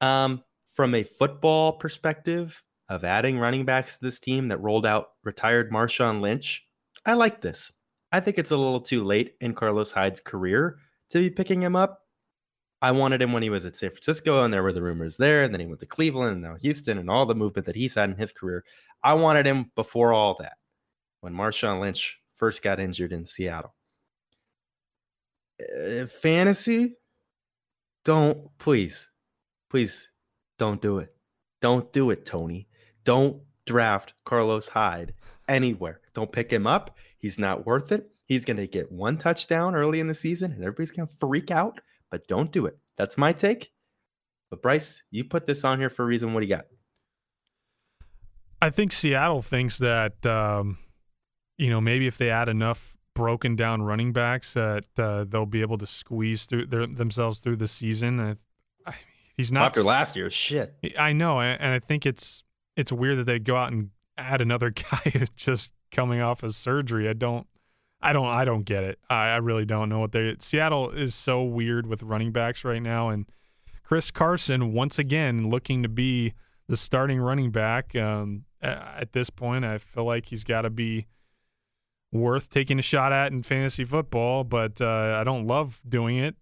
[0.00, 0.42] Um,
[0.74, 5.70] from a football perspective of adding running backs to this team that rolled out retired
[5.70, 6.66] Marshawn Lynch,
[7.04, 7.72] I like this.
[8.12, 10.78] I think it's a little too late in Carlos Hyde's career
[11.10, 12.05] to be picking him up.
[12.82, 15.42] I wanted him when he was at San Francisco, and there were the rumors there,
[15.42, 17.94] and then he went to Cleveland and now Houston, and all the movement that he's
[17.94, 18.64] had in his career.
[19.02, 20.58] I wanted him before all that,
[21.20, 23.74] when Marshawn Lynch first got injured in Seattle.
[25.58, 26.96] Uh, fantasy,
[28.04, 29.08] don't please,
[29.70, 30.10] please
[30.58, 31.14] don't do it.
[31.62, 32.68] Don't do it, Tony.
[33.04, 35.14] Don't draft Carlos Hyde
[35.48, 36.00] anywhere.
[36.14, 36.96] Don't pick him up.
[37.18, 38.10] He's not worth it.
[38.26, 41.50] He's going to get one touchdown early in the season and everybody's going to freak
[41.50, 41.80] out,
[42.16, 42.78] but don't do it.
[42.96, 43.72] That's my take.
[44.48, 46.32] But Bryce, you put this on here for a reason.
[46.32, 46.64] What do you got?
[48.62, 50.78] I think Seattle thinks that, um,
[51.58, 55.60] you know, maybe if they add enough broken down running backs that uh, they'll be
[55.60, 58.18] able to squeeze through their, themselves through the season.
[58.18, 58.36] I,
[58.90, 58.94] I,
[59.36, 60.30] he's not after last year.
[60.30, 60.74] Shit.
[60.98, 62.44] I know, and I think it's
[62.78, 67.10] it's weird that they go out and add another guy just coming off of surgery.
[67.10, 67.46] I don't
[68.00, 68.98] I don't I don't get it.
[69.08, 72.82] I, I really don't know what they Seattle is so weird with running backs right
[72.82, 73.26] now and
[73.82, 76.34] Chris Carson once again looking to be
[76.68, 79.64] the starting running back um, at this point.
[79.64, 81.06] I feel like he's got to be
[82.12, 86.34] worth taking a shot at in fantasy football, but uh, I don't love doing it.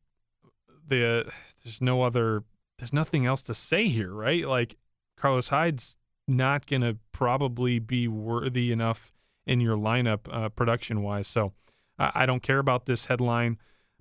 [0.86, 1.30] The uh,
[1.62, 2.44] there's no other
[2.78, 4.46] there's nothing else to say here, right?
[4.46, 4.76] Like
[5.16, 9.13] Carlos Hyde's not going to probably be worthy enough
[9.46, 11.26] in your lineup uh, production wise.
[11.26, 11.52] So
[11.98, 13.58] I, I, don't care about this headline,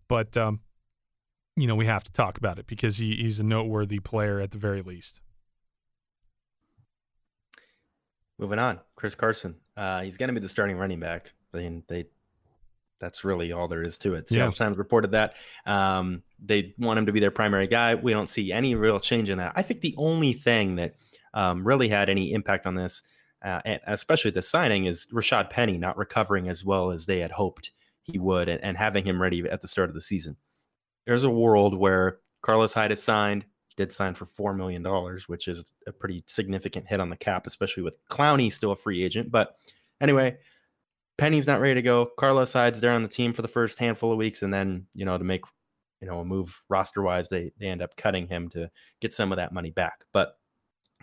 [0.08, 0.62] but um,
[1.56, 4.52] you know we have to talk about it because he, he's a noteworthy player at
[4.52, 5.20] the very least.
[8.40, 9.56] Moving on, Chris Carson.
[9.78, 11.32] Uh, he's going to be the starting running back.
[11.54, 12.08] I mean, they
[13.00, 14.32] that's really all there is to it.
[14.32, 14.50] Yeah.
[14.52, 15.34] Times reported that
[15.66, 17.96] um, they want him to be their primary guy.
[17.96, 19.52] We don't see any real change in that.
[19.56, 20.96] I think the only thing that
[21.34, 23.02] um, really had any impact on this
[23.44, 27.32] uh, and especially the signing, is Rashad Penny not recovering as well as they had
[27.32, 27.72] hoped
[28.04, 30.36] he would, and, and having him ready at the start of the season.
[31.06, 33.46] There's a world where Carlos Hyde is signed.
[33.76, 37.48] Did sign for four million dollars, which is a pretty significant hit on the cap,
[37.48, 39.32] especially with Clowney still a free agent.
[39.32, 39.56] But
[40.00, 40.38] anyway,
[41.18, 42.12] Penny's not ready to go.
[42.20, 45.06] Carlos Hyde's there on the team for the first handful of weeks, and then you
[45.06, 45.42] know to make
[46.02, 48.70] you know a move roster wise, they they end up cutting him to
[49.02, 50.06] get some of that money back.
[50.14, 50.38] But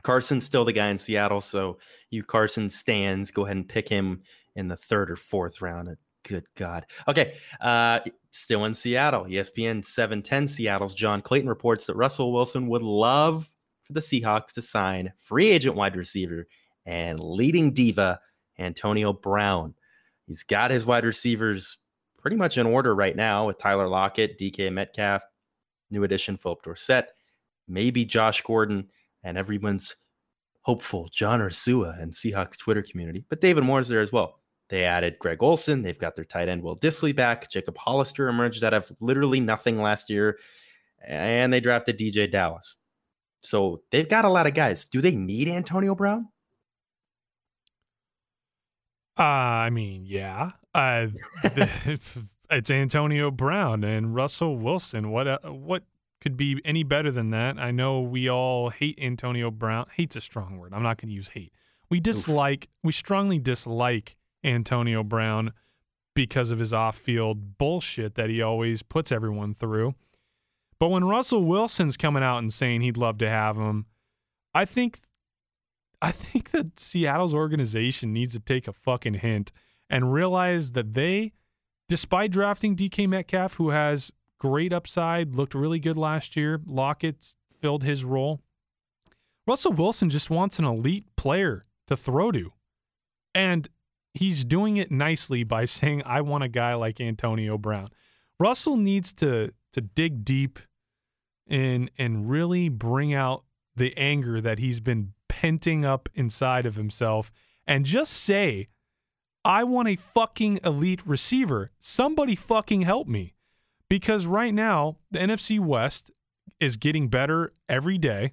[0.02, 1.78] Carson's still the guy in Seattle, so
[2.10, 3.30] you Carson stands.
[3.30, 4.22] Go ahead and pick him
[4.56, 5.96] in the third or fourth round.
[6.24, 6.86] Good God.
[7.08, 8.00] Okay, uh,
[8.32, 9.24] still in Seattle.
[9.24, 13.52] ESPN 710 Seattle's John Clayton reports that Russell Wilson would love
[13.84, 16.46] for the Seahawks to sign free agent wide receiver
[16.86, 18.20] and leading diva
[18.58, 19.74] Antonio Brown.
[20.26, 21.78] He's got his wide receivers
[22.20, 25.22] pretty much in order right now with Tyler Lockett, DK Metcalf,
[25.90, 27.08] new addition Phillip Dorsett,
[27.66, 28.88] maybe Josh Gordon
[29.22, 29.94] and everyone's
[30.62, 33.24] hopeful John Ursua and Seahawks Twitter community.
[33.28, 34.40] But David Moore's there as well.
[34.68, 35.82] They added Greg Olsen.
[35.82, 37.50] They've got their tight end Will Dissly back.
[37.50, 40.38] Jacob Hollister emerged out of literally nothing last year.
[41.06, 42.76] And they drafted DeeJay Dallas.
[43.42, 44.84] So they've got a lot of guys.
[44.84, 46.28] Do they need Antonio Brown?
[49.18, 50.52] Uh, I mean, yeah.
[50.74, 51.08] Uh,
[52.50, 55.10] it's Antonio Brown and Russell Wilson.
[55.10, 55.82] What uh, what
[56.20, 57.58] could be any better than that.
[57.58, 59.86] I know we all hate Antonio Brown.
[59.94, 60.72] Hate's a strong word.
[60.74, 61.52] I'm not going to use hate.
[61.88, 62.84] We dislike, Oof.
[62.84, 65.52] we strongly dislike Antonio Brown
[66.14, 69.94] because of his off field bullshit that he always puts everyone through.
[70.78, 73.86] But when Russell Wilson's coming out and saying he'd love to have him,
[74.54, 75.00] I think
[76.02, 79.52] I think that Seattle's organization needs to take a fucking hint
[79.90, 81.32] and realize that they,
[81.88, 84.10] despite drafting DK Metcalf, who has
[84.40, 86.60] great upside, looked really good last year.
[86.66, 88.40] Lockett filled his role.
[89.46, 92.50] Russell Wilson just wants an elite player to throw to.
[93.34, 93.68] And
[94.14, 97.90] he's doing it nicely by saying, I want a guy like Antonio Brown.
[98.40, 100.58] Russell needs to to dig deep
[101.46, 103.44] and and really bring out
[103.76, 107.30] the anger that he's been penting up inside of himself
[107.66, 108.68] and just say,
[109.44, 111.68] I want a fucking elite receiver.
[111.80, 113.34] Somebody fucking help me
[113.90, 116.10] because right now the NFC West
[116.60, 118.32] is getting better every day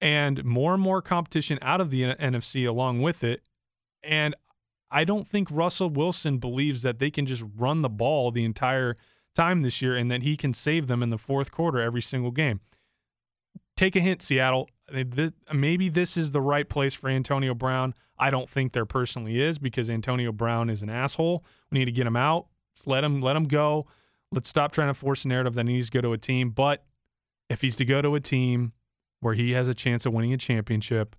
[0.00, 3.42] and more and more competition out of the NFC along with it.
[4.02, 4.34] And
[4.90, 8.96] I don't think Russell Wilson believes that they can just run the ball the entire
[9.34, 12.30] time this year and that he can save them in the fourth quarter every single
[12.30, 12.60] game.
[13.76, 14.70] Take a hint, Seattle.
[15.52, 17.94] Maybe this is the right place for Antonio Brown.
[18.18, 21.44] I don't think there personally is because Antonio Brown is an asshole.
[21.70, 22.46] We need to get him out.
[22.86, 23.86] Let him let him go.
[24.32, 26.50] Let's stop trying to force a narrative that he needs to go to a team.
[26.50, 26.84] But
[27.48, 28.72] if he's to go to a team
[29.20, 31.16] where he has a chance of winning a championship,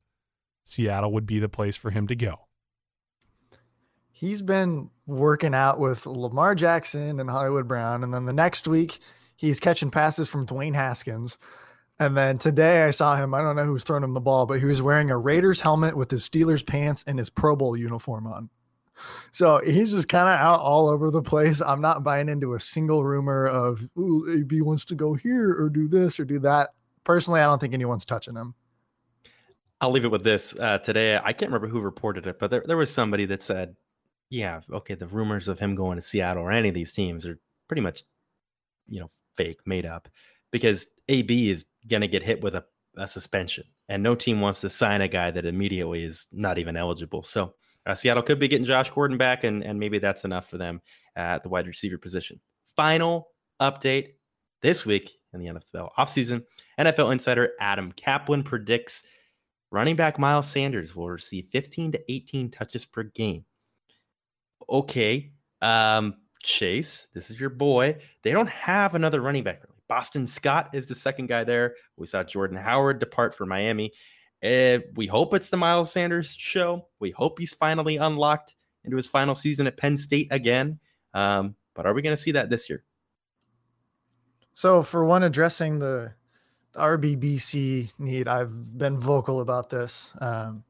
[0.66, 2.48] Seattle would be the place for him to go.
[4.12, 8.04] He's been working out with Lamar Jackson and Hollywood Brown.
[8.04, 9.00] And then the next week,
[9.36, 11.38] he's catching passes from Dwayne Haskins.
[12.00, 13.34] And then today I saw him.
[13.34, 15.96] I don't know who's throwing him the ball, but he was wearing a Raiders helmet
[15.96, 18.50] with his Steelers pants and his Pro Bowl uniform on.
[19.32, 21.62] So he's just kind of out all over the place.
[21.62, 25.70] I'm not buying into a single rumor of, ooh, AB wants to go here or
[25.70, 26.72] do this or do that.
[27.04, 28.56] Personally, I don't think anyone's touching him.
[29.80, 30.58] I'll leave it with this.
[30.60, 33.76] Uh, today, I can't remember who reported it, but there, there was somebody that said,
[34.30, 37.40] yeah, okay, the rumors of him going to Seattle or any of these teams are
[37.68, 38.04] pretty much,
[38.88, 40.10] you know, fake, made up
[40.52, 42.66] because AB is going to get hit with a,
[42.98, 46.76] a suspension and no team wants to sign a guy that immediately is not even
[46.76, 47.24] eligible.
[47.24, 47.54] So
[47.88, 50.82] uh, Seattle could be getting Josh Gordon back, and, and maybe that's enough for them
[51.16, 52.40] at the wide receiver position.
[52.76, 53.30] Final
[53.62, 54.10] update
[54.62, 56.44] this week in the NFL offseason.
[56.78, 59.04] NFL insider Adam Caplan predicts
[59.72, 63.46] running back Miles Sanders will receive 15 to 18 touches per game.
[64.70, 65.32] Okay,
[65.62, 67.98] um, Chase, this is your boy.
[68.24, 69.82] They don't have another running back really.
[69.88, 71.76] Boston Scott is the second guy there.
[71.96, 73.94] We saw Jordan Howard depart for Miami.
[74.44, 76.88] Uh, we hope it's the Miles Sanders show.
[77.00, 80.80] We hope he's finally unlocked into his final season at Penn State again.
[81.14, 82.84] Um, but are we going to see that this year?
[84.54, 86.14] So, for one, addressing the,
[86.74, 90.12] the RBBC need, I've been vocal about this.
[90.20, 90.64] Um,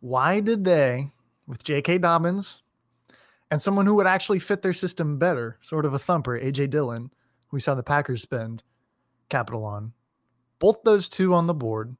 [0.00, 1.10] why did they,
[1.46, 1.98] with J.K.
[1.98, 2.62] Dobbins
[3.50, 6.68] and someone who would actually fit their system better, sort of a thumper, A.J.
[6.68, 7.10] Dillon,
[7.50, 8.62] we saw the Packers spend
[9.28, 9.92] capital on,
[10.58, 11.96] both those two on the board,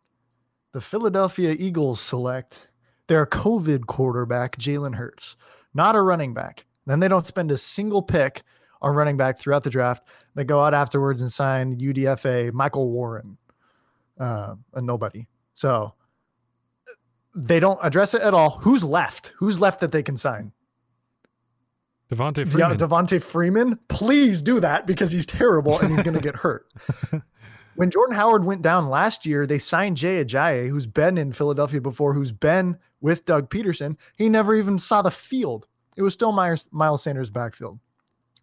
[0.72, 2.68] the Philadelphia Eagles select
[3.06, 5.36] their COVID quarterback, Jalen Hurts,
[5.74, 6.66] not a running back.
[6.86, 8.42] Then they don't spend a single pick
[8.82, 10.04] on running back throughout the draft.
[10.34, 13.36] They go out afterwards and sign UDFA Michael Warren,
[14.18, 15.26] uh, a nobody.
[15.54, 15.94] So
[17.34, 18.58] they don't address it at all.
[18.62, 19.32] Who's left?
[19.36, 20.52] Who's left that they can sign?
[22.10, 22.70] Devonta Freeman.
[22.70, 23.78] Yeah, Devonta Freeman.
[23.88, 26.66] Please do that because he's terrible and he's going to get hurt.
[27.80, 31.80] when Jordan Howard went down last year, they signed Jay Ajayi, who's been in Philadelphia
[31.80, 33.96] before, who's been with Doug Pederson.
[34.18, 35.66] He never even saw the field.
[35.96, 37.78] It was still Myers, Miles Sanders' backfield.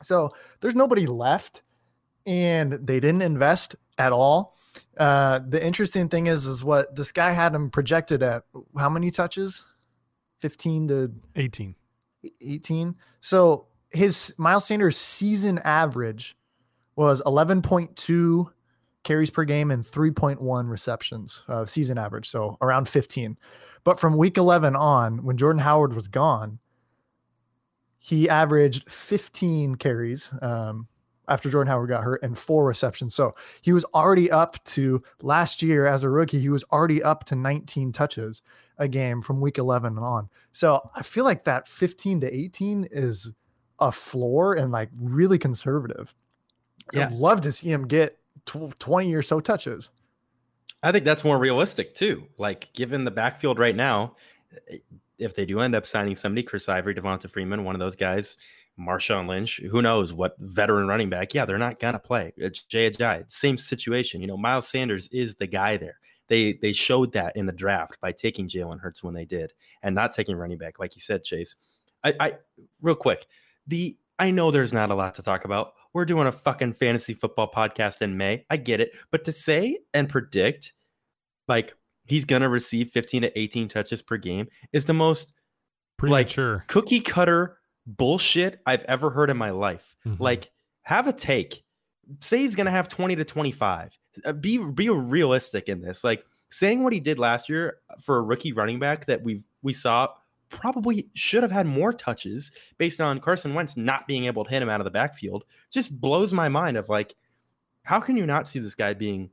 [0.01, 1.61] So there's nobody left,
[2.25, 4.57] and they didn't invest at all.
[4.97, 8.43] Uh, the interesting thing is, is what this guy had him projected at
[8.75, 9.63] how many touches?
[10.41, 11.75] 15 to 18.
[12.41, 12.95] 18.
[13.21, 16.35] So his Miles Sanders season average
[16.95, 18.47] was 11.2
[19.07, 22.29] carries per game and 3.1 receptions, uh, season average.
[22.29, 23.37] So around 15.
[23.85, 26.59] But from week 11 on, when Jordan Howard was gone,
[27.99, 30.87] he averaged 15 carries um,
[31.29, 33.15] after Jordan Howard got hurt and four receptions.
[33.15, 37.23] So he was already up to last year as a rookie, he was already up
[37.25, 38.41] to 19 touches
[38.77, 40.29] a game from week 11 and on.
[40.51, 43.31] So I feel like that 15 to 18 is
[43.79, 46.13] a floor and like really conservative.
[46.91, 47.07] Yeah.
[47.07, 48.17] I'd love to see him get
[48.47, 49.89] 20 or so touches.
[50.83, 52.27] I think that's more realistic too.
[52.37, 54.15] Like given the backfield right now,
[54.69, 54.77] eh,
[55.17, 58.37] if they do end up signing somebody, Chris Ivory, Devonta Freeman, one of those guys,
[58.79, 61.33] Marshawn Lynch, who knows what veteran running back?
[61.33, 62.33] Yeah, they're not gonna play.
[62.37, 62.91] It's Jay
[63.27, 64.21] same situation.
[64.21, 65.99] You know, Miles Sanders is the guy there.
[66.27, 69.95] They they showed that in the draft by taking Jalen Hurts when they did, and
[69.95, 71.55] not taking running back, like you said, Chase.
[72.03, 72.33] I, I
[72.81, 73.25] real quick,
[73.65, 75.73] the I know there's not a lot to talk about.
[75.93, 78.45] We're doing a fucking fantasy football podcast in May.
[78.49, 78.91] I get it.
[79.11, 80.73] But to say and predict
[81.47, 81.73] like
[82.05, 85.33] he's going to receive 15 to 18 touches per game is the most
[86.01, 86.35] like
[86.67, 89.95] cookie cutter bullshit I've ever heard in my life.
[90.05, 90.21] Mm-hmm.
[90.21, 90.51] Like
[90.83, 91.63] have a take.
[92.21, 93.97] Say he's going to have 20 to 25.
[94.23, 96.03] Uh, be be realistic in this.
[96.03, 99.73] Like saying what he did last year for a rookie running back that we we
[99.73, 100.07] saw
[100.49, 104.61] probably should have had more touches based on Carson Wentz not being able to hit
[104.61, 107.15] him out of the backfield just blows my mind of like
[107.83, 109.29] how can you not see this guy being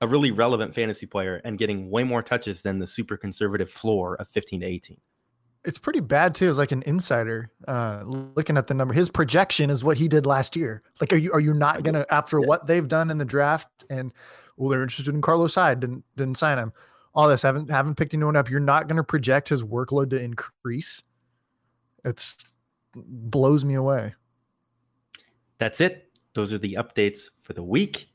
[0.00, 4.14] a really relevant fantasy player and getting way more touches than the super conservative floor
[4.16, 5.00] of 15 to 18
[5.64, 8.94] it's pretty bad too as like an insider uh looking at the number.
[8.94, 10.82] His projection is what he did last year.
[11.00, 14.12] Like are you are you not gonna after what they've done in the draft and
[14.56, 16.72] well they're interested in carlos hyde didn't didn't sign him
[17.14, 21.02] all this haven't haven't picked anyone up you're not gonna project his workload to increase
[22.04, 22.52] it's
[22.94, 24.14] blows me away
[25.58, 26.12] That's it.
[26.34, 28.08] Those are the updates for the week.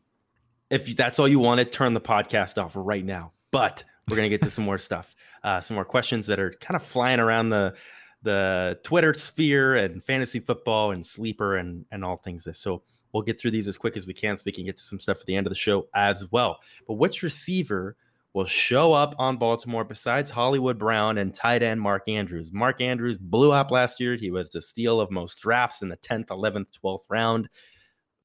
[0.70, 3.34] If that's all you wanted, turn the podcast off right now.
[3.52, 5.14] But we're gonna get to some more stuff,
[5.44, 7.76] uh, some more questions that are kind of flying around the
[8.24, 12.60] the Twitter sphere and fantasy football and sleeper and and all things this.
[12.60, 14.84] So we'll get through these as quick as we can so we can get to
[14.84, 16.60] some stuff at the end of the show as well.
[16.88, 17.98] But which receiver
[18.34, 22.52] will show up on Baltimore besides Hollywood Brown and tight end Mark Andrews?
[22.52, 24.16] Mark Andrews blew up last year.
[24.16, 27.50] He was the steal of most drafts in the 10th, 11th, 12th round.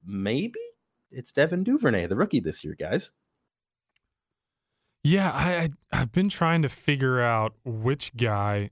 [0.05, 0.61] Maybe
[1.11, 3.11] it's Devin Duvernay, the rookie this year, guys.
[5.05, 8.71] Yeah, I, I I've been trying to figure out which guy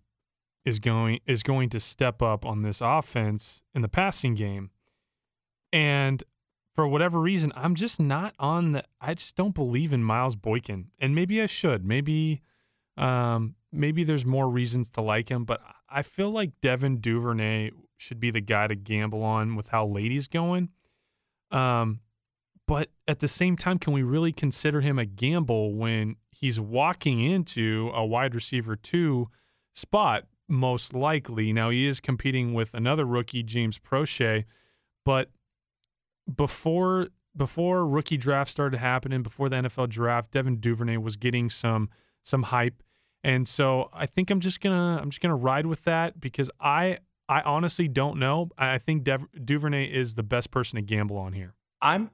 [0.65, 4.71] is going is going to step up on this offense in the passing game.
[5.73, 6.23] And
[6.77, 10.89] for whatever reason, I'm just not on the I just don't believe in Miles Boykin.
[10.99, 11.85] And maybe I should.
[11.85, 12.43] Maybe
[12.99, 18.21] um maybe there's more reasons to like him, but I feel like Devin Duvernay should
[18.21, 20.69] be the guy to gamble on with how he's going.
[21.51, 22.01] Um
[22.67, 27.25] but at the same time, can we really consider him a gamble when he's walking
[27.25, 29.31] into a wide receiver two
[29.73, 31.53] spot most likely.
[31.53, 34.45] Now he is competing with another rookie, James Proche,
[35.05, 35.31] but
[36.35, 41.91] before before rookie draft started happening, before the NFL draft, Devin Duvernay was getting some
[42.23, 42.83] some hype,
[43.23, 46.99] and so I think I'm just gonna I'm just gonna ride with that because I
[47.29, 48.51] I honestly don't know.
[48.57, 51.55] I think Dev- Duvernay is the best person to gamble on here.
[51.83, 52.11] I'm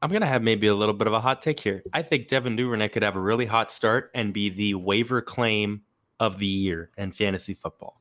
[0.00, 1.82] I'm gonna have maybe a little bit of a hot take here.
[1.92, 5.82] I think Devin Duvernay could have a really hot start and be the waiver claim
[6.20, 8.00] of the year in fantasy football.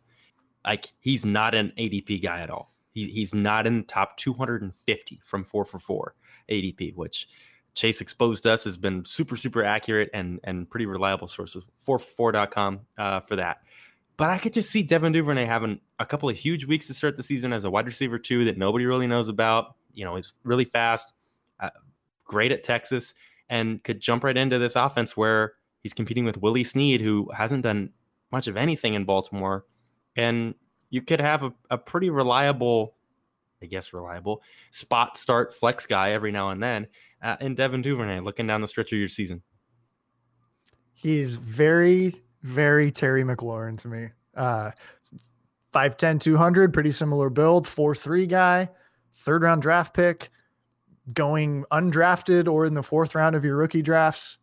[0.65, 2.72] Like he's not an ADP guy at all.
[2.93, 6.15] He, he's not in the top 250 from four for four
[6.49, 7.27] ADP, which
[7.75, 11.63] Chase exposed us has been super, super accurate and and pretty reliable sources.
[11.85, 13.57] 4for4.com uh, for that.
[14.15, 17.17] But I could just see Devin Duvernay having a couple of huge weeks to start
[17.17, 19.75] the season as a wide receiver too that nobody really knows about.
[19.93, 21.13] You know, he's really fast,
[21.59, 21.71] uh,
[22.25, 23.15] great at Texas,
[23.49, 27.63] and could jump right into this offense where he's competing with Willie Snead, who hasn't
[27.63, 27.89] done
[28.31, 29.65] much of anything in Baltimore.
[30.15, 30.53] And
[30.93, 32.93] you could have a, a pretty reliable,
[33.63, 36.85] I guess, reliable spot start flex guy every now and then
[37.23, 39.41] uh, in Devin Duvernay looking down the stretch of your season.
[40.93, 42.13] He's very,
[42.43, 44.09] very Terry McLaurin to me.
[44.37, 44.69] Uh,
[45.73, 48.69] 5'10, 200, pretty similar build, 4 3 guy,
[49.15, 50.29] third round draft pick,
[51.11, 54.37] going undrafted or in the fourth round of your rookie drafts.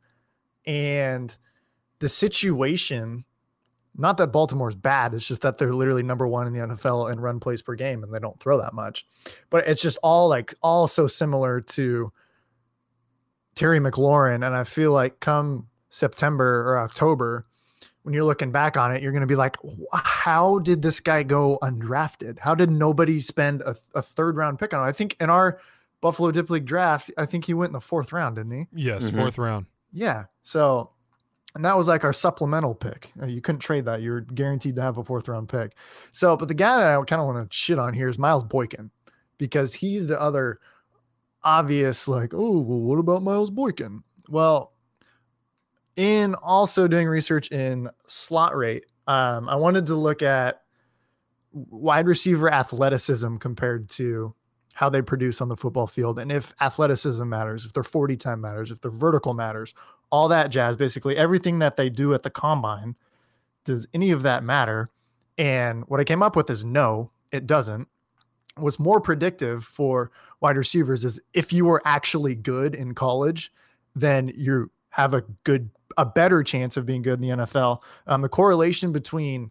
[0.66, 1.34] And
[2.00, 3.24] the situation
[4.00, 5.12] not that Baltimore's bad.
[5.14, 8.02] It's just that they're literally number one in the NFL in run plays per game
[8.02, 9.06] and they don't throw that much.
[9.50, 12.10] But it's just all like all so similar to
[13.54, 14.46] Terry McLaurin.
[14.46, 17.46] And I feel like come September or October,
[18.02, 19.58] when you're looking back on it, you're going to be like,
[19.92, 22.38] how did this guy go undrafted?
[22.38, 24.86] How did nobody spend a, a third round pick on him?
[24.86, 25.60] I think in our
[26.00, 28.66] Buffalo Dip League draft, I think he went in the fourth round, didn't he?
[28.72, 29.18] Yes, mm-hmm.
[29.18, 29.66] fourth round.
[29.92, 30.24] Yeah.
[30.42, 30.92] So
[31.54, 33.12] and that was like our supplemental pick.
[33.20, 34.02] Uh, you couldn't trade that.
[34.02, 35.74] You're guaranteed to have a fourth round pick.
[36.12, 38.44] So, but the guy that I kind of want to shit on here is Miles
[38.44, 38.90] Boykin
[39.38, 40.60] because he's the other
[41.42, 44.04] obvious, like, oh, well, what about Miles Boykin?
[44.28, 44.74] Well,
[45.96, 50.62] in also doing research in slot rate, um, I wanted to look at
[51.52, 54.34] wide receiver athleticism compared to
[54.80, 58.40] how they produce on the football field and if athleticism matters, if their 40 time
[58.40, 59.74] matters, if their vertical matters,
[60.08, 62.96] all that jazz, basically everything that they do at the combine.
[63.66, 64.88] Does any of that matter?
[65.36, 67.88] And what I came up with is no, it doesn't.
[68.56, 70.10] What's more predictive for
[70.40, 73.52] wide receivers is if you were actually good in college,
[73.94, 75.68] then you have a good,
[75.98, 77.82] a better chance of being good in the NFL.
[78.06, 79.50] Um, the correlation between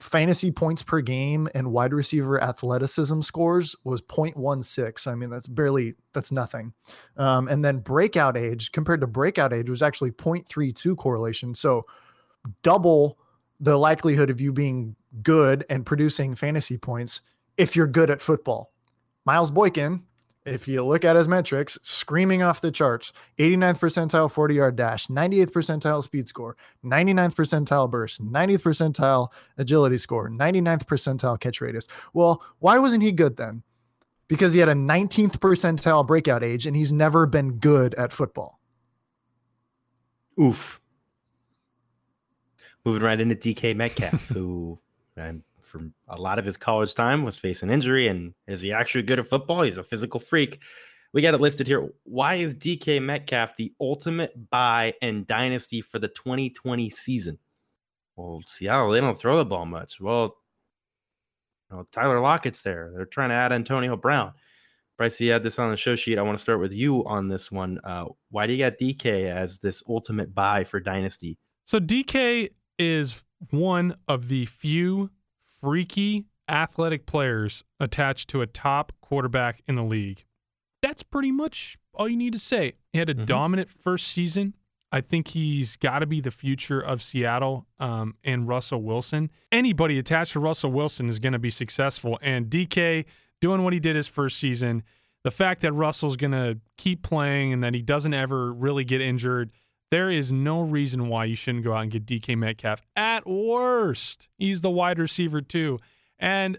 [0.00, 5.06] fantasy points per game and wide receiver athleticism scores was 0.16.
[5.06, 6.74] I mean, that's barely, that's nothing.
[7.16, 11.54] Um, and then breakout age compared to breakout age was actually 0.32 correlation.
[11.54, 11.86] So
[12.62, 13.18] double
[13.58, 17.22] the likelihood of you being good and producing fantasy points
[17.56, 18.72] if you're good at football.
[19.24, 20.02] Miles Boykin,
[20.46, 25.08] if you look at his metrics, screaming off the charts 89th percentile 40 yard dash,
[25.08, 29.28] 98th percentile speed score, 99th percentile burst, 90th percentile
[29.58, 31.88] agility score, 99th percentile catch radius.
[32.14, 33.62] Well, why wasn't he good then?
[34.28, 38.60] Because he had a 19th percentile breakout age and he's never been good at football.
[40.40, 40.80] Oof.
[42.84, 44.78] Moving right into DK Metcalf, who
[45.16, 45.42] I'm
[45.78, 48.08] for a lot of his college time was facing injury.
[48.08, 49.62] And is he actually good at football?
[49.62, 50.60] He's a physical freak.
[51.12, 51.88] We got it listed here.
[52.04, 57.38] Why is DK Metcalf the ultimate buy and dynasty for the 2020 season?
[58.16, 60.00] Well, Seattle, they don't throw the ball much.
[60.00, 60.36] Well,
[61.70, 62.92] you know, Tyler Lockett's there.
[62.94, 64.32] They're trying to add Antonio Brown.
[64.96, 66.18] Bryce, you had this on the show sheet.
[66.18, 67.78] I want to start with you on this one.
[67.84, 71.38] Uh, why do you got DK as this ultimate buy for Dynasty?
[71.64, 73.20] So DK is
[73.50, 75.10] one of the few
[75.60, 80.24] freaky athletic players attached to a top quarterback in the league.
[80.82, 82.74] That's pretty much all you need to say.
[82.92, 83.26] He had a Mhm.
[83.26, 84.54] dominant first season.
[84.92, 89.30] I think he's got to be the future of Seattle um, and Russell Wilson.
[89.50, 92.18] Anybody attached to Russell Wilson is going to be successful.
[92.22, 93.04] And DK
[93.40, 94.84] doing what he did his first season,
[95.24, 99.00] the fact that Russell's going to keep playing and that he doesn't ever really get
[99.00, 99.50] injured,
[99.90, 102.82] there is no reason why you shouldn't go out and get DK Metcalf.
[102.96, 105.78] At worst, he's the wide receiver too.
[106.18, 106.58] And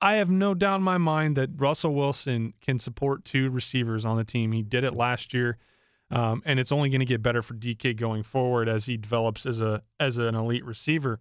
[0.00, 4.16] I have no doubt in my mind that Russell Wilson can support two receivers on
[4.16, 4.50] the team.
[4.52, 5.58] He did it last year.
[6.10, 9.46] Um, and it's only going to get better for DK going forward as he develops
[9.46, 11.20] as a as an elite receiver.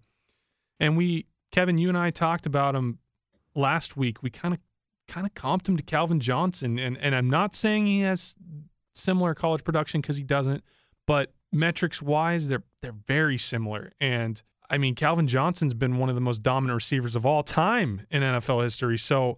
[0.81, 2.99] And we, Kevin, you and I talked about him
[3.55, 4.21] last week.
[4.21, 4.59] We kind of
[5.07, 8.35] kind of comped him to Calvin Johnson, and and I'm not saying he has
[8.93, 10.61] similar college production because he doesn't,
[11.11, 13.91] but metrics wise, they're they're very similar.
[13.99, 18.07] And I mean, Calvin Johnson's been one of the most dominant receivers of all time
[18.09, 18.97] in NFL history.
[18.97, 19.35] So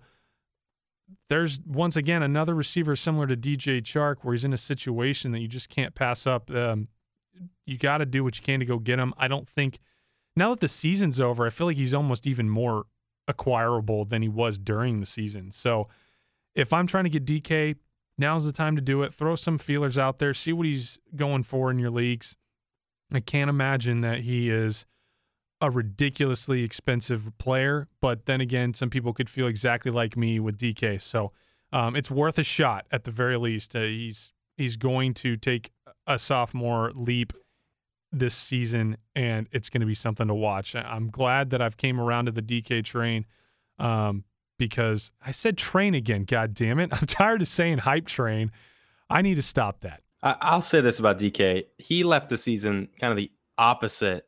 [1.30, 5.40] there's once again another receiver similar to DJ Chark where he's in a situation that
[5.40, 6.52] you just can't pass up.
[6.52, 6.90] Um,
[7.66, 9.12] you got to do what you can to go get him.
[9.18, 9.80] I don't think
[10.36, 12.84] now that the season's over, I feel like he's almost even more
[13.28, 15.52] acquirable than he was during the season.
[15.52, 15.88] So
[16.54, 17.78] if I'm trying to get DK,
[18.18, 19.14] now's the time to do it.
[19.14, 22.36] Throw some feelers out there, see what he's going for in your leagues.
[23.12, 24.86] I can't imagine that he is
[25.62, 30.58] a ridiculously expensive player, but then again, some people could feel exactly like me with
[30.58, 31.02] DK.
[31.02, 31.32] So
[31.72, 33.76] um, it's worth a shot at the very least.
[33.76, 35.72] Uh, he's he's going to take
[36.06, 37.34] a sophomore leap
[38.12, 40.76] this season, and it's going to be something to watch.
[40.76, 43.26] I'm glad that I've came around to the DK train
[43.80, 44.24] um,
[44.68, 46.26] because I said train again.
[46.26, 46.90] God damn it!
[46.94, 48.52] I'm tired of saying hype train.
[49.10, 50.02] I need to stop that.
[50.24, 51.66] I'll say this about DK.
[51.78, 54.26] He left the season kind of the opposite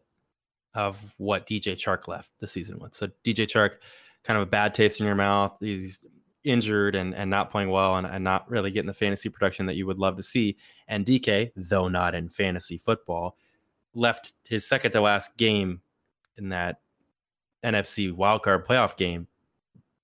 [0.74, 2.94] of what DJ Chark left the season with.
[2.94, 3.78] So DJ Chark,
[4.26, 5.56] kind of a bad taste in your mouth.
[5.62, 6.00] He's
[6.44, 9.78] injured and, and not playing well and, and not really getting the fantasy production that
[9.78, 10.58] you would love to see.
[10.88, 13.38] And DK, though not in fantasy football,
[13.94, 15.82] left his second to last game
[16.38, 16.82] in that
[17.64, 19.28] NFC wildcard playoff game,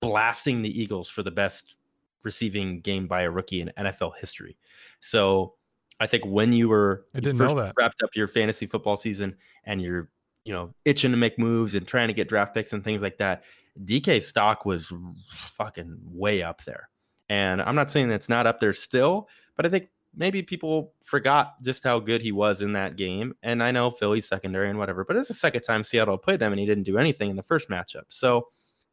[0.02, 1.76] blasting the Eagles for the best
[2.24, 4.58] receiving game by a rookie in NFL history.
[5.00, 5.54] So
[5.98, 10.10] I think when you were you first wrapped up your fantasy football season and you're
[10.44, 13.16] you know itching to make moves and trying to get draft picks and things like
[13.18, 13.44] that,
[13.84, 14.92] DK stock was
[15.56, 16.88] fucking way up there.
[17.28, 21.62] And I'm not saying it's not up there still, but I think maybe people forgot
[21.62, 23.34] just how good he was in that game.
[23.42, 26.52] And I know Philly's secondary and whatever, but it's the second time Seattle played them
[26.52, 28.04] and he didn't do anything in the first matchup.
[28.08, 28.48] So,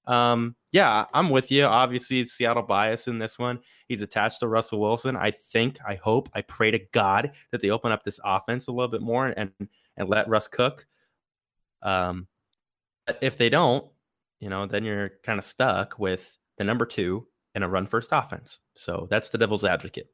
[0.07, 1.65] um, yeah, I'm with you.
[1.65, 3.59] Obviously, it's Seattle bias in this one.
[3.87, 5.15] He's attached to Russell Wilson.
[5.15, 8.71] I think, I hope, I pray to God that they open up this offense a
[8.71, 9.51] little bit more and
[9.97, 10.87] and let Russ cook.
[11.81, 12.27] Um,
[13.21, 13.85] if they don't,
[14.39, 18.09] you know, then you're kind of stuck with the number two in a run first
[18.11, 18.59] offense.
[18.75, 20.09] So that's the devil's advocate.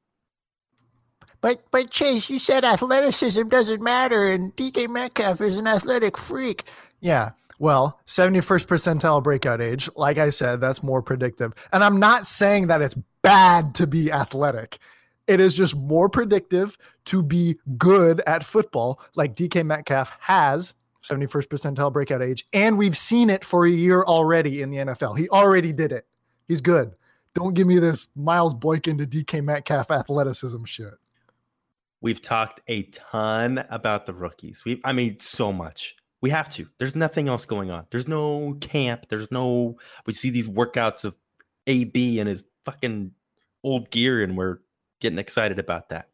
[1.42, 6.64] But but Chase, you said athleticism doesn't matter, and DK Metcalf is an athletic freak.
[7.02, 7.32] Yeah.
[7.60, 9.90] Well, 71st percentile breakout age.
[9.96, 11.54] Like I said, that's more predictive.
[11.72, 14.80] And I'm not saying that it's bad to be athletic.
[15.28, 21.48] It is just more predictive to be good at football, like DK Metcalf has 71st
[21.48, 22.46] percentile breakout age.
[22.54, 25.18] And we've seen it for a year already in the NFL.
[25.18, 26.06] He already did it.
[26.48, 26.94] He's good.
[27.34, 30.94] Don't give me this Miles Boykin to DK Metcalf athleticism shit.
[32.02, 34.64] We've talked a ton about the rookies.
[34.64, 35.96] We've, I mean, so much.
[36.26, 36.68] We have to.
[36.80, 37.86] There's nothing else going on.
[37.92, 39.06] There's no camp.
[39.10, 39.78] There's no.
[40.08, 41.16] We see these workouts of
[41.68, 43.12] AB and his fucking
[43.64, 44.58] old gear, and we're
[45.00, 46.10] getting excited about that.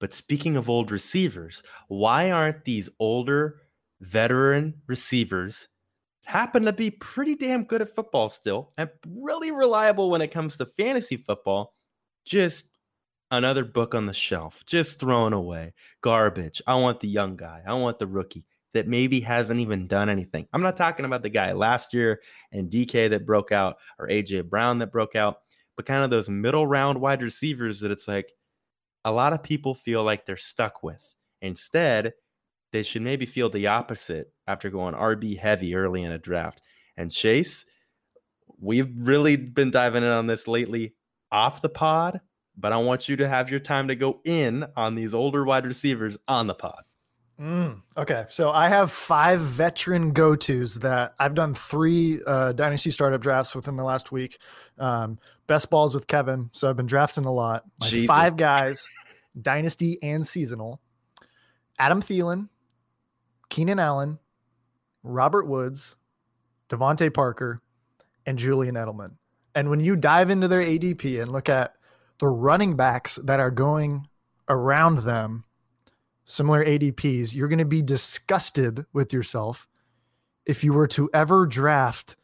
[0.00, 3.60] But speaking of old receivers, why aren't these older
[4.00, 5.68] veteran receivers
[6.24, 10.56] happen to be pretty damn good at football still and really reliable when it comes
[10.56, 11.76] to fantasy football?
[12.24, 12.66] Just
[13.30, 15.72] another book on the shelf, just thrown away.
[16.00, 16.60] Garbage.
[16.66, 17.62] I want the young guy.
[17.64, 18.44] I want the rookie
[18.74, 20.46] that maybe hasn't even done anything.
[20.52, 22.20] I'm not talking about the guy last year
[22.52, 25.38] and DK that broke out or AJ Brown that broke out,
[25.76, 28.32] but kind of those middle round wide receivers that it's like
[29.04, 31.14] a lot of people feel like they're stuck with.
[31.40, 32.12] Instead,
[32.72, 36.60] they should maybe feel the opposite after going RB heavy early in a draft.
[36.96, 37.64] And Chase,
[38.58, 40.94] we've really been diving in on this lately
[41.30, 42.20] off the pod,
[42.56, 45.66] but I want you to have your time to go in on these older wide
[45.66, 46.82] receivers on the pod.
[47.40, 52.92] Mm, okay, so I have five veteran go tos that I've done three uh, dynasty
[52.92, 54.38] startup drafts within the last week.
[54.78, 55.18] Um,
[55.48, 57.64] best balls with Kevin, so I've been drafting a lot.
[58.06, 58.86] Five guys,
[59.40, 60.80] dynasty and seasonal:
[61.78, 62.50] Adam Thielen,
[63.48, 64.20] Keenan Allen,
[65.02, 65.96] Robert Woods,
[66.68, 67.62] DeVante Parker,
[68.26, 69.16] and Julian Edelman.
[69.56, 71.74] And when you dive into their ADP and look at
[72.18, 74.06] the running backs that are going
[74.48, 75.44] around them,
[76.24, 79.68] similar ADPs, you're going to be disgusted with yourself
[80.46, 82.16] if you were to ever draft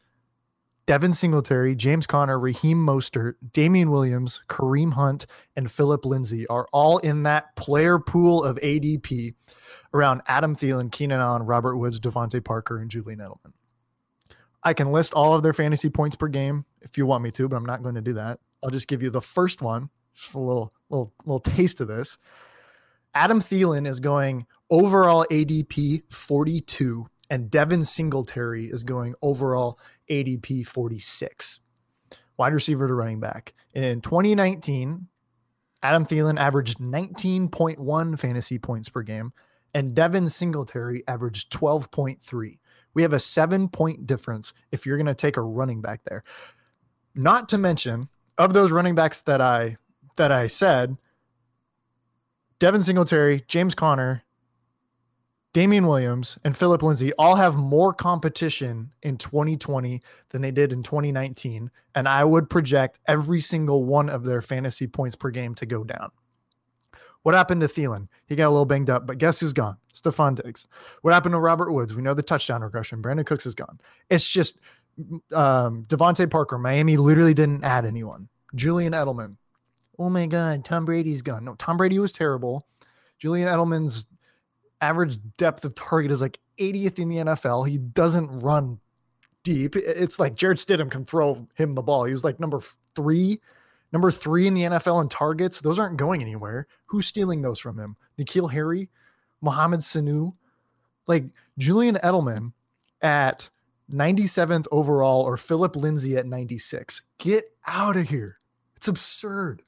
[0.85, 5.25] Devin Singletary, James Conner, Raheem Mostert, Damien Williams, Kareem Hunt,
[5.55, 9.35] and Phillip Lindsay are all in that player pool of ADP
[9.93, 13.53] around Adam Thielen, Keenan Allen, Robert Woods, DeVante Parker, and Julian Edelman.
[14.63, 17.47] I can list all of their fantasy points per game if you want me to,
[17.47, 18.39] but I'm not going to do that.
[18.63, 22.17] I'll just give you the first one, just a little little little taste of this.
[23.13, 31.59] Adam Thielen is going overall ADP 42, and Devin Singletary is going overall ADP 46.
[32.37, 33.53] Wide receiver to running back.
[33.73, 35.07] In 2019,
[35.83, 39.33] Adam Thielen averaged 19.1 fantasy points per game,
[39.73, 42.59] and Devin Singletary averaged 12.3.
[42.93, 46.23] We have a seven point difference if you're going to take a running back there.
[47.15, 49.77] Not to mention, of those running backs that I
[50.17, 50.97] that I said,
[52.61, 54.21] Devin Singletary, James Conner,
[55.51, 59.99] Damien Williams, and Phillip Lindsay all have more competition in 2020
[60.29, 61.71] than they did in 2019.
[61.95, 65.83] And I would project every single one of their fantasy points per game to go
[65.83, 66.11] down.
[67.23, 68.09] What happened to Thielen?
[68.27, 69.77] He got a little banged up, but guess who's gone?
[69.91, 70.67] Stefon Diggs.
[71.01, 71.95] What happened to Robert Woods?
[71.95, 73.01] We know the touchdown regression.
[73.01, 73.81] Brandin Cooks is gone.
[74.11, 74.59] It's just
[75.33, 76.59] um, DeVante Parker.
[76.59, 78.29] Miami literally didn't add anyone.
[78.53, 79.37] Julian Edelman.
[79.99, 81.45] Oh my God, Tom Brady's gone.
[81.45, 82.67] No, Tom Brady was terrible.
[83.19, 84.05] Julian Edelman's
[84.79, 87.67] average depth of target is like 80th in the NFL.
[87.67, 88.79] He doesn't run
[89.43, 89.75] deep.
[89.75, 92.05] It's like Jarrett Stidham can throw him the ball.
[92.05, 92.61] He was like number
[92.95, 93.39] three,
[93.91, 95.61] number three in the NFL in targets.
[95.61, 96.67] Those aren't going anywhere.
[96.87, 97.95] Who's stealing those from him?
[98.19, 98.89] N'Keal Harry,
[99.41, 100.33] Mohamed Sanu,
[101.07, 101.25] like
[101.57, 102.53] Julian Edelman
[103.01, 103.49] at
[103.91, 107.03] 97th overall or Phillip Lindsay at 96.
[107.17, 108.37] Get out of here.
[108.75, 109.63] It's absurd.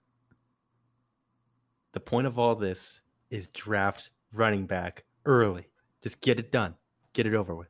[1.94, 5.68] The point of all this is draft running back early.
[6.02, 6.76] Just get it done.
[7.14, 7.70] Get it over with.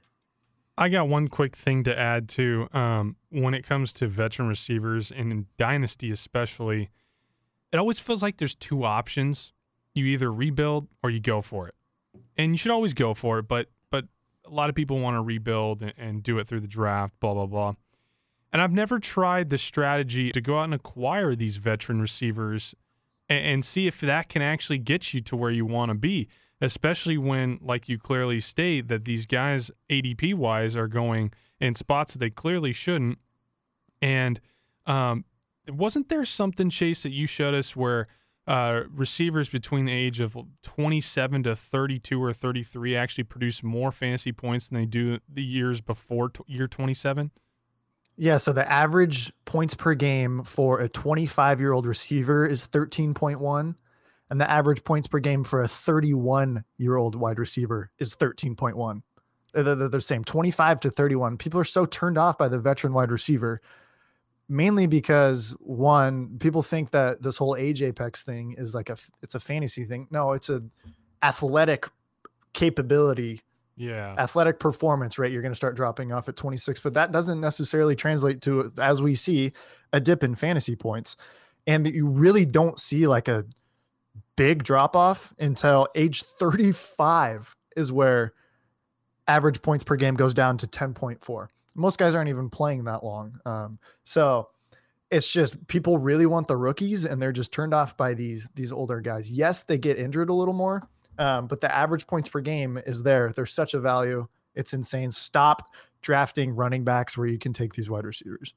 [0.77, 5.11] I got one quick thing to add to um, when it comes to veteran receivers
[5.11, 6.89] and in dynasty especially.
[7.71, 9.53] It always feels like there's two options.
[9.93, 11.75] You either rebuild or you go for it,
[12.37, 13.47] and you should always go for it.
[13.47, 14.05] But but
[14.45, 17.13] a lot of people want to rebuild and, and do it through the draft.
[17.19, 17.73] Blah blah blah.
[18.51, 22.73] And I've never tried the strategy to go out and acquire these veteran receivers
[23.33, 26.27] and, and see if that can actually get you to where you want to be
[26.63, 32.13] especially when, like you clearly state, that these guys ADP wise are going in spots
[32.13, 33.19] that they clearly shouldn't.
[34.01, 34.39] And
[34.85, 35.25] um,
[35.67, 38.05] wasn't there something, Chase, that you showed us where
[38.47, 44.31] uh, receivers between the age of 27 to 32 or 33 actually produce more fantasy
[44.31, 47.31] points than they do the years before t- year 27?
[48.15, 53.75] Yeah, so the average points per game for a 25 year old receiver is 13.1
[54.29, 59.01] and the average points per game for a 31 year old wide receiver is 13.1.
[59.53, 61.37] They're, they're the same 25 to 31.
[61.37, 63.61] People are so turned off by the veteran wide receiver,
[64.49, 69.35] mainly because one, people think that this whole age apex thing is like a it's
[69.35, 70.07] a fantasy thing.
[70.09, 70.63] No, it's a
[71.21, 71.87] athletic
[72.53, 73.41] capability.
[73.75, 74.15] Yeah.
[74.17, 77.95] Athletic performance rate, you're going to start dropping off at 26, but that doesn't necessarily
[77.95, 79.51] translate to, as we see,
[79.91, 81.15] a dip in fantasy points.
[81.65, 83.45] And that you really don't see like a
[84.35, 88.33] big drop off until age 35 is where
[89.27, 91.47] average points per game goes down to 10.4.
[91.75, 93.39] Most guys aren't even playing that long.
[93.45, 94.49] Um, so
[95.09, 98.71] it's just people really want the rookies and they're just turned off by these these
[98.71, 99.29] older guys.
[99.29, 100.87] Yes, they get injured a little more,
[101.17, 103.31] um, but the average points per game is there.
[103.33, 104.27] There's such a value.
[104.55, 105.11] It's insane.
[105.11, 108.53] Stop drafting running backs where you can take these wide receivers.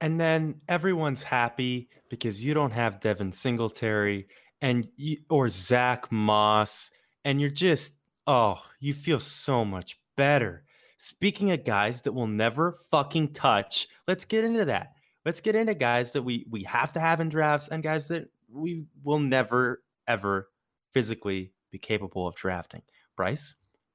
[0.00, 4.26] And then everyone's happy because you don't have Devin Singletary
[4.62, 6.90] and you, or Zach Moss,
[7.24, 10.64] and you're just oh, you feel so much better.
[10.98, 14.92] Speaking of guys that will never fucking touch, let's get into that.
[15.24, 18.28] Let's get into guys that we we have to have in drafts and guys that
[18.52, 20.48] we will never ever
[20.92, 22.82] physically be capable of drafting.
[23.16, 23.54] Bryce,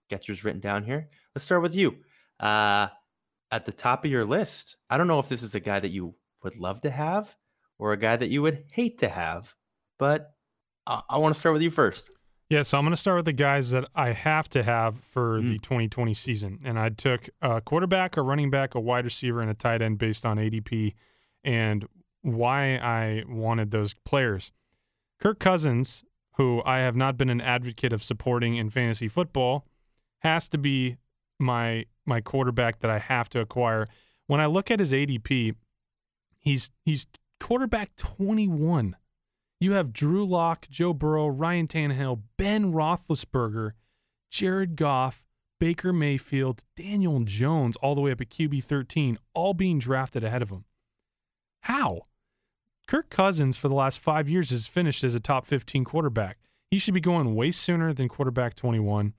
[0.10, 1.10] get yours written down here.
[1.34, 1.96] Let's start with you.
[2.40, 2.88] Uh,
[3.52, 5.92] at the top of your list, I don't know if this is a guy that
[5.92, 7.36] you would love to have
[7.80, 9.54] or a guy that you would hate to have,
[10.00, 10.32] but
[10.88, 12.06] I, I want to start with you first.
[12.50, 15.40] Yeah, so I'm going to start with the guys that I have to have for
[15.42, 15.48] Mm.
[15.48, 16.60] the 2020 season.
[16.64, 19.98] And I took a quarterback, a running back, a wide receiver, and a tight end
[19.98, 20.94] based on ADP
[21.44, 21.88] and
[22.22, 24.52] why I wanted those players.
[25.20, 26.04] Kirk Cousins,
[26.38, 29.66] who I have not been an advocate of supporting in fantasy football,
[30.20, 30.98] has to be
[31.40, 33.88] my my quarterback that I have to acquire.
[34.28, 35.56] When I look at his ADP,
[36.40, 37.08] he's he's
[37.40, 38.96] quarterback 21.
[39.60, 43.72] You have Drew Lock, Joe Burrow, Ryan Tannehill, Ben Roethlisberger,
[44.30, 45.24] Jared Goff,
[45.60, 50.42] Baker Mayfield, Daniel Jones, all the way up at QB 13, all being drafted ahead
[50.42, 50.66] of him.
[51.62, 52.08] How?
[52.88, 56.38] Kirk Cousins, for the last five years, has finished as a top 15 quarterback.
[56.70, 59.14] He should be going way sooner than quarterback 21.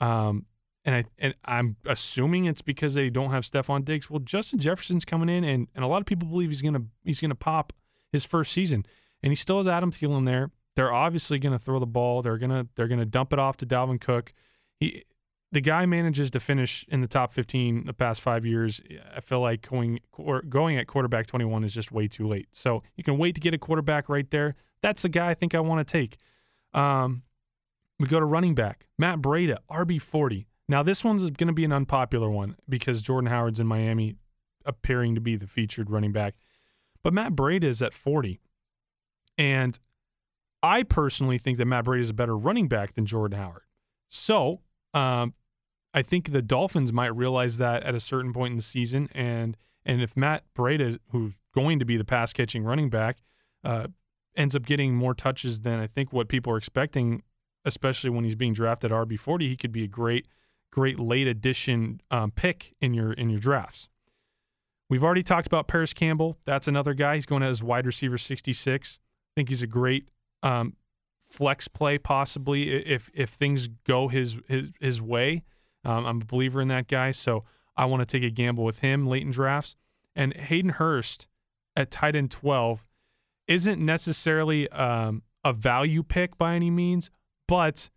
[0.00, 0.46] Um,
[0.84, 4.10] and I and I'm assuming it's because they don't have Stefon Diggs.
[4.10, 7.20] Well, Justin Jefferson's coming in, and, and a lot of people believe he's gonna he's
[7.20, 7.72] gonna pop
[8.10, 8.84] his first season,
[9.22, 10.50] and he still has Adam Thielen there.
[10.74, 12.22] They're obviously gonna throw the ball.
[12.22, 14.32] They're gonna they're gonna dump it off to Dalvin Cook.
[14.80, 15.04] He
[15.52, 18.80] the guy manages to finish in the top 15 the past five years.
[19.14, 20.00] I feel like going
[20.48, 22.48] going at quarterback 21 is just way too late.
[22.52, 24.54] So you can wait to get a quarterback right there.
[24.80, 26.16] That's the guy I think I want to take.
[26.72, 27.22] Um,
[28.00, 30.48] we go to running back Matt Breida, RB 40.
[30.68, 34.16] Now this one's going to be an unpopular one because Jordan Howard's in Miami,
[34.64, 36.34] appearing to be the featured running back,
[37.02, 38.40] but Matt Breida is at 40,
[39.36, 39.78] and
[40.62, 43.64] I personally think that Matt Breida is a better running back than Jordan Howard.
[44.08, 44.60] So
[44.94, 45.34] um,
[45.94, 49.56] I think the Dolphins might realize that at a certain point in the season, and
[49.84, 53.18] and if Matt Breida, who's going to be the pass catching running back,
[53.64, 53.88] uh,
[54.36, 57.22] ends up getting more touches than I think what people are expecting,
[57.64, 60.26] especially when he's being drafted RB forty, he could be a great,
[60.70, 63.88] great late addition um, pick in your in your drafts.
[64.88, 66.36] We've already talked about Parris Campbell.
[66.44, 67.14] That's another guy.
[67.16, 68.98] He's going as wide receiver sixty six.
[69.02, 70.08] I think he's a great
[70.42, 70.76] um,
[71.28, 75.42] flex play possibly if if things go his his his way.
[75.84, 77.44] Um, I'm a believer in that guy, so
[77.76, 79.76] I want to take a gamble with him late in drafts.
[80.14, 81.26] And Hayden Hurst
[81.74, 82.84] at tight end 12
[83.48, 87.10] isn't necessarily um, a value pick by any means,
[87.48, 87.90] but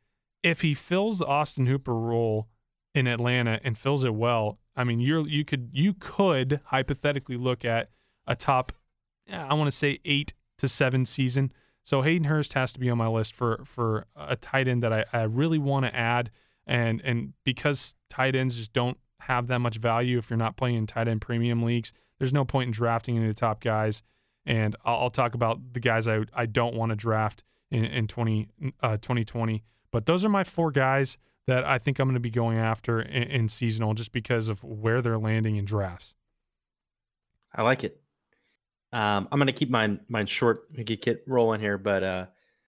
[0.44, 2.48] if he fills the Austin Hooper role
[2.94, 7.64] in Atlanta and fills it well, I mean, you're you could you could hypothetically look
[7.64, 7.90] at
[8.28, 8.72] a top,
[9.32, 11.52] I want to say eight to seven season.
[11.84, 14.92] So Hayden Hurst has to be on my list for for a tight end that
[14.92, 16.32] I, I really want to add,
[16.68, 20.76] and and because tight ends just don't have that much value if you're not playing
[20.76, 24.04] in tight end premium leagues, there's no point in drafting any of the top guys.
[24.46, 28.08] And I'll, I'll talk about the guys I I don't want to draft in in
[28.08, 28.48] 20
[28.82, 29.64] uh, 2020.
[29.92, 33.02] But those are my four guys that I think I'm going to be going after
[33.02, 36.16] in, in seasonal just because of where they're landing in drafts.
[37.54, 38.02] I like it.
[38.92, 40.68] Um, I'm gonna keep mine mine short.
[40.76, 42.26] We could get rolling here, but uh,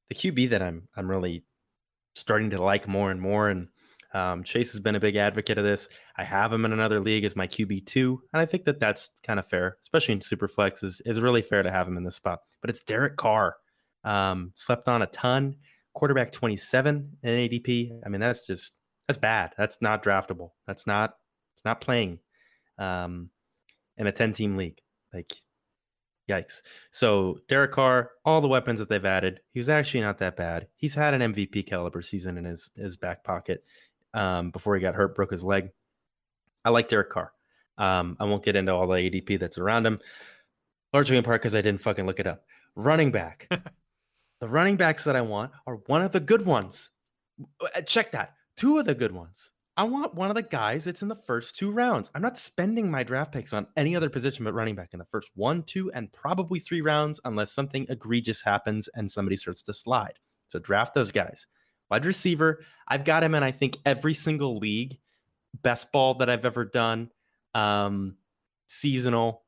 [0.10, 1.44] the QB that I'm I'm really
[2.16, 3.68] starting to like more and more, and
[4.14, 5.90] um, Chase has been a big advocate of this.
[6.18, 9.10] I have him in another league as my QB two, and I think that that's
[9.24, 10.84] kind of fair, especially in Superflex.
[10.84, 12.40] is is really fair to have him in this spot.
[12.62, 13.58] But it's Derek Carr.
[14.04, 15.58] Um, slept on a ton.
[15.94, 18.00] Quarterback 27 in ADP.
[18.06, 18.76] I mean, that's just
[19.08, 19.54] that's bad.
[19.58, 20.52] That's not draftable.
[20.68, 21.16] That's not
[21.56, 22.20] it's not playing
[22.78, 23.30] um,
[23.98, 24.80] in a 10 team league.
[25.14, 25.34] Like
[26.30, 26.62] Yikes.
[26.92, 30.68] So Derek Carr, all the weapons that they've added, he was actually not that bad.
[30.76, 33.64] He's had an MVP caliber season in his his back pocket
[34.18, 35.70] um, before he got hurt, broke his leg.
[36.66, 37.32] I like Derek Carr.
[37.78, 40.00] Um, I won't get into all the ADP that's around him,
[40.92, 42.44] largely in part because I didn't fucking look it up.
[42.76, 43.48] Running back.
[44.42, 46.90] the running backs that I want are one of the good ones.
[47.62, 48.34] Uh, Check that.
[48.56, 49.52] Two of the good ones.
[49.80, 52.10] I want one of the guys that's in the first two rounds.
[52.16, 55.06] I'm not spending my draft picks on any other position but running back in the
[55.06, 59.76] first one, two, and probably three rounds unless something egregious happens and somebody starts to
[59.76, 60.18] slide.
[60.48, 61.46] So draft those guys.
[61.90, 64.98] Wide receiver, I've got him in, I think, every single league.
[65.62, 67.10] Best ball that I've ever done.
[67.56, 68.16] Um,
[68.68, 69.44] seasonal.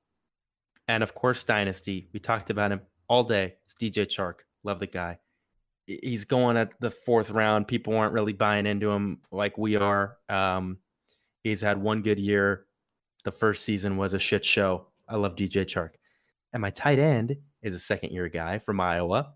[0.87, 2.09] And of course, Dynasty.
[2.13, 3.55] We talked about him all day.
[3.65, 4.39] It's DJ Chark.
[4.63, 5.19] Love the guy
[6.03, 7.67] he's going at the fourth round.
[7.67, 10.17] People aren't really buying into him like we are.
[10.29, 10.77] Um,
[11.43, 12.65] he's had one good year.
[13.25, 14.87] The first season was a shit show.
[15.07, 15.91] I love DJ Chark.
[16.53, 19.33] And my tight end is a second year guy from Iowa.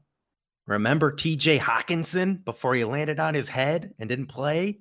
[0.66, 4.80] Remember TJ Hockenson before he landed on his head and didn't play?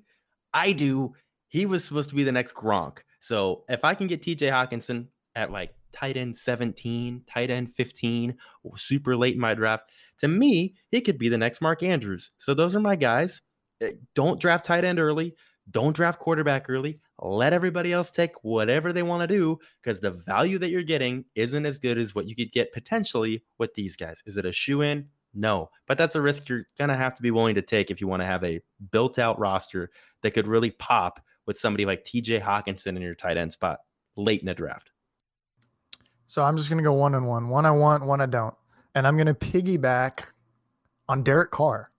[0.55, 1.15] I do.
[1.49, 2.99] He was supposed to be the next Gronk.
[3.21, 8.37] So if I can get TJ Hockenson at like tight end 17, tight end 15,
[8.77, 12.31] super late in my draft, to me, he could be the next Mark Andrews.
[12.39, 13.41] So those are my guys.
[13.81, 15.35] Eh, Don't draft tight end early.
[15.71, 17.01] Don't draft quarterback early.
[17.21, 21.25] Let everybody else take whatever they want to do because the value that you're getting
[21.35, 24.23] isn't as good as what you could get potentially with these guys.
[24.27, 25.09] Is it a shoe in?
[25.35, 28.01] No, but that's a risk you're going to have to be willing to take if
[28.01, 28.61] you want to have a
[28.91, 29.91] built out roster
[30.23, 33.81] that could really pop with somebody like TJ Hockenson in your tight end spot
[34.17, 34.91] late in the draft.
[36.27, 37.49] So I'm just going to go one and one.
[37.49, 38.55] One I want, one I don't.
[38.95, 40.25] And I'm going to piggyback
[41.09, 41.92] on Derek Carr.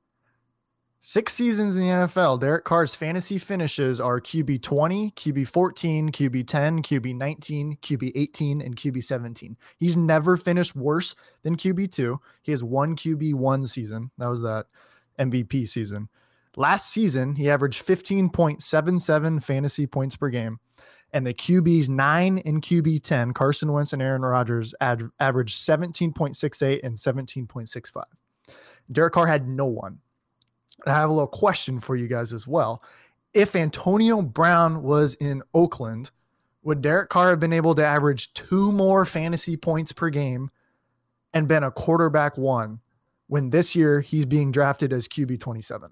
[1.06, 6.48] Six seasons in the NFL, Derek Carr's fantasy finishes are QB 20, QB 14, QB
[6.48, 9.58] 10, QB 19, QB 18, and QB 17.
[9.78, 12.22] He's never finished worse than QB 2.
[12.44, 14.12] He has one QB 1 season.
[14.18, 14.68] That was that
[15.20, 16.08] MVP season.
[16.56, 20.58] Last season, he averaged 15.77 fantasy points per game.
[21.12, 26.80] And the QBs 9 and QB 10, Carson Wentz and Aaron Rodgers, ad- averaged 17.68
[26.82, 28.04] and 17.65.
[28.90, 30.00] Derek Carr had no one.
[30.86, 32.84] I have a little question for you guys as well.
[33.34, 36.12] If Antonio Brown was in Oakland,
[36.64, 40.50] would Derek Carr have been able to average two more fantasy points per game
[41.34, 42.80] and been a quarterback one
[43.28, 45.92] when this year he's being drafted as QB 27?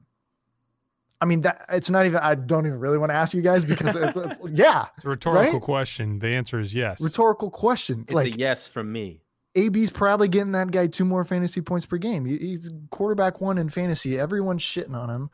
[1.20, 3.64] I mean, that it's not even, I don't even really want to ask you guys
[3.64, 4.88] because it's, it's yeah.
[4.96, 5.62] It's a rhetorical right?
[5.62, 6.20] question.
[6.20, 7.00] The answer is yes.
[7.00, 8.06] Rhetorical question.
[8.08, 9.22] It's like, a yes from me.
[9.56, 12.26] AB's probably getting that guy two more fantasy points per game.
[12.26, 14.18] He's quarterback one in fantasy.
[14.18, 15.30] Everyone's shitting on him.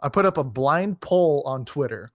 [0.00, 2.12] I put up a blind poll on Twitter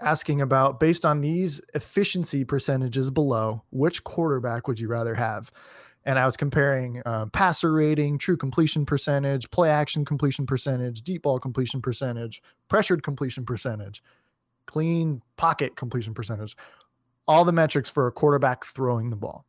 [0.00, 5.50] asking about based on these efficiency percentages below, which quarterback would you rather have?
[6.04, 11.22] And I was comparing uh, passer rating, true completion percentage, play action completion percentage, deep
[11.22, 14.02] ball completion percentage, pressured completion percentage,
[14.66, 16.56] clean pocket completion percentage,
[17.28, 19.44] all the metrics for a quarterback throwing the ball.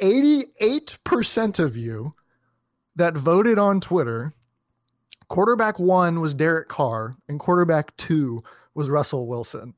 [0.00, 2.14] 88% of you
[2.96, 4.34] that voted on Twitter,
[5.28, 8.42] quarterback one was Derek Carr and quarterback two
[8.74, 9.74] was Russell Wilson.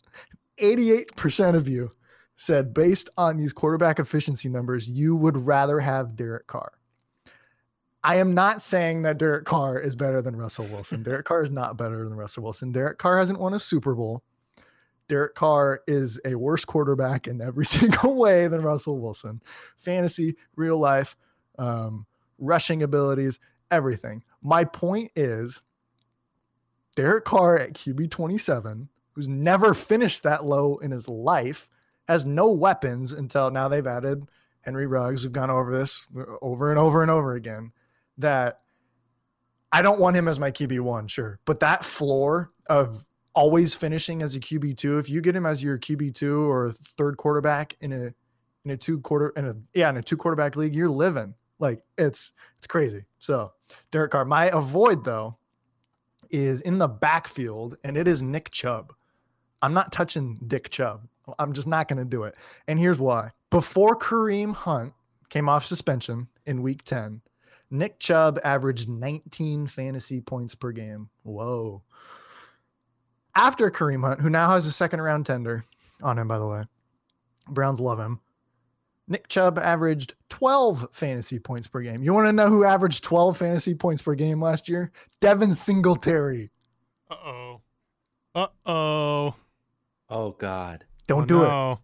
[0.61, 1.91] 88% of you
[2.37, 6.73] said, based on these quarterback efficiency numbers, you would rather have Derek Carr.
[8.03, 11.03] I am not saying that Derek Carr is better than Russell Wilson.
[11.03, 12.71] Derek Carr is not better than Russell Wilson.
[12.73, 14.23] Derek Carr hasn't won a Super Bowl.
[15.09, 19.43] Derek Carr is a worse quarterback in every single way than Russell Wilson.
[19.77, 21.17] Fantasy, real life,
[21.59, 22.07] um,
[22.39, 23.41] rushing abilities,
[23.71, 24.23] everything.
[24.43, 25.63] My point is
[26.95, 31.69] Derek Carr at QB 27, who's never finished that low in his life,
[32.07, 34.29] has no weapons until now they've added
[34.63, 35.23] Henry Ruggs.
[35.23, 36.07] We've gone over this
[36.43, 37.73] over and over and over again.
[38.19, 38.61] That
[39.71, 41.39] I don't want him as my QB1, sure.
[41.45, 43.05] But that floor of
[43.39, 44.99] always finishing as a QB two.
[44.99, 48.12] If you get him as your QB two or third quarterback in a
[48.64, 51.80] in a two quarter in a yeah in a two quarterback league, you're living like
[51.97, 53.05] it's it's crazy.
[53.20, 53.53] So
[53.93, 55.39] Derek Carr, my avoid though
[56.30, 58.93] is in the backfield, and it is Nick Chubb.
[59.62, 61.07] I'm not touching Dick Chubb.
[61.39, 62.36] I'm just not going to do it.
[62.66, 63.30] And here's why.
[63.51, 64.93] Before Kareem Hunt
[65.30, 67.22] came off suspension in week 10,
[67.70, 71.09] Nick Chubb averaged 19 fantasy points per game.
[71.22, 71.82] Whoa
[73.39, 75.64] after Kareem Hunt, who now has a second round tender
[76.03, 76.64] on him, by the way.
[77.49, 78.20] Browns love him.
[79.07, 82.03] Nick Chubb averaged 12 fantasy points per game.
[82.03, 84.93] You want to know who averaged 12 fantasy points per game last year?
[85.20, 86.51] Devin Singletary.
[87.11, 87.61] Uh oh.
[88.34, 89.34] Uh oh.
[90.11, 90.84] Oh God.
[91.07, 91.78] Don't Oh, do it.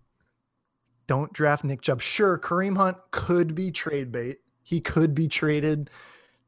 [1.07, 2.03] Don't draft Nick Chubb.
[2.03, 4.39] Sure, Kareem Hunt could be trade bait.
[4.63, 5.89] He could be traded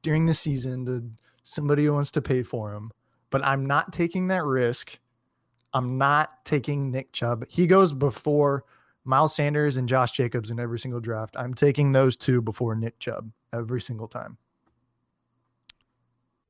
[0.02, 1.04] during the season to
[1.42, 2.90] somebody who wants to pay for him.
[3.30, 4.98] But I'm not taking that risk.
[5.72, 7.44] I'm not taking Nick Chubb.
[7.48, 8.64] He goes before
[9.04, 11.36] Miles Sanders and Josh Jacobs in every single draft.
[11.38, 14.38] I'm taking those two before Nick Chubb every single time.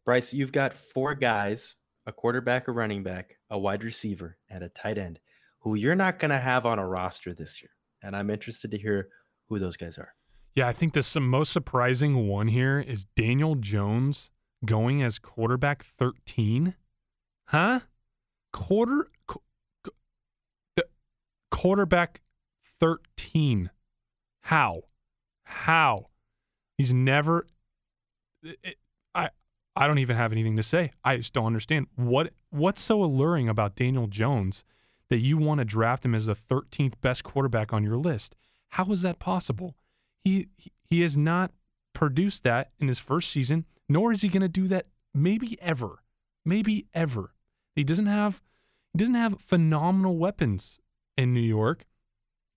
[0.04, 1.74] Bryce, you've got four guys,
[2.06, 5.18] a quarterback, a running back, a wide receiver, and a tight end
[5.58, 7.70] who you're not going to have on a roster this year.
[8.02, 9.08] And I'm interested to hear
[9.48, 10.14] who those guys are.
[10.54, 14.30] Yeah, I think the most surprising one here is Daniel Jones
[14.66, 16.74] going as quarterback 13.
[17.46, 17.80] Huh?
[18.52, 19.40] Quarter qu-
[19.84, 20.82] qu-
[21.50, 22.20] quarterback
[22.80, 23.70] 13.
[24.42, 24.82] How?
[25.44, 26.08] How?
[26.76, 27.46] He's never
[28.42, 28.78] it-
[29.14, 29.30] I
[29.74, 30.92] I don't even have anything to say.
[31.04, 34.64] I just don't understand what what's so alluring about Daniel Jones
[35.08, 38.34] that you want to draft him as the 13th best quarterback on your list.
[38.70, 39.76] How is that possible?
[40.24, 40.48] He
[40.90, 41.52] he, has not
[41.96, 44.84] produced that in his first season, nor is he going to do that
[45.14, 46.02] maybe ever.
[46.44, 47.32] Maybe ever.
[47.74, 48.42] He doesn't have
[48.92, 50.78] he doesn't have phenomenal weapons
[51.16, 51.86] in New York.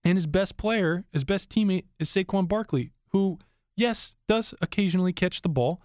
[0.04, 3.38] And his best player, his best teammate is Saquon Barkley, who
[3.76, 5.80] yes, does occasionally catch the ball,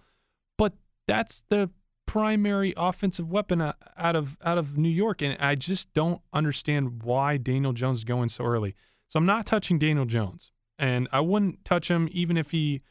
[0.58, 0.74] but
[1.08, 1.70] that's the
[2.04, 7.38] primary offensive weapon out of out of New York, and I just don't understand why
[7.38, 8.74] Daniel Jones is going so early.
[9.08, 12.82] So I'm not touching Daniel Jones, and I wouldn't touch him even if he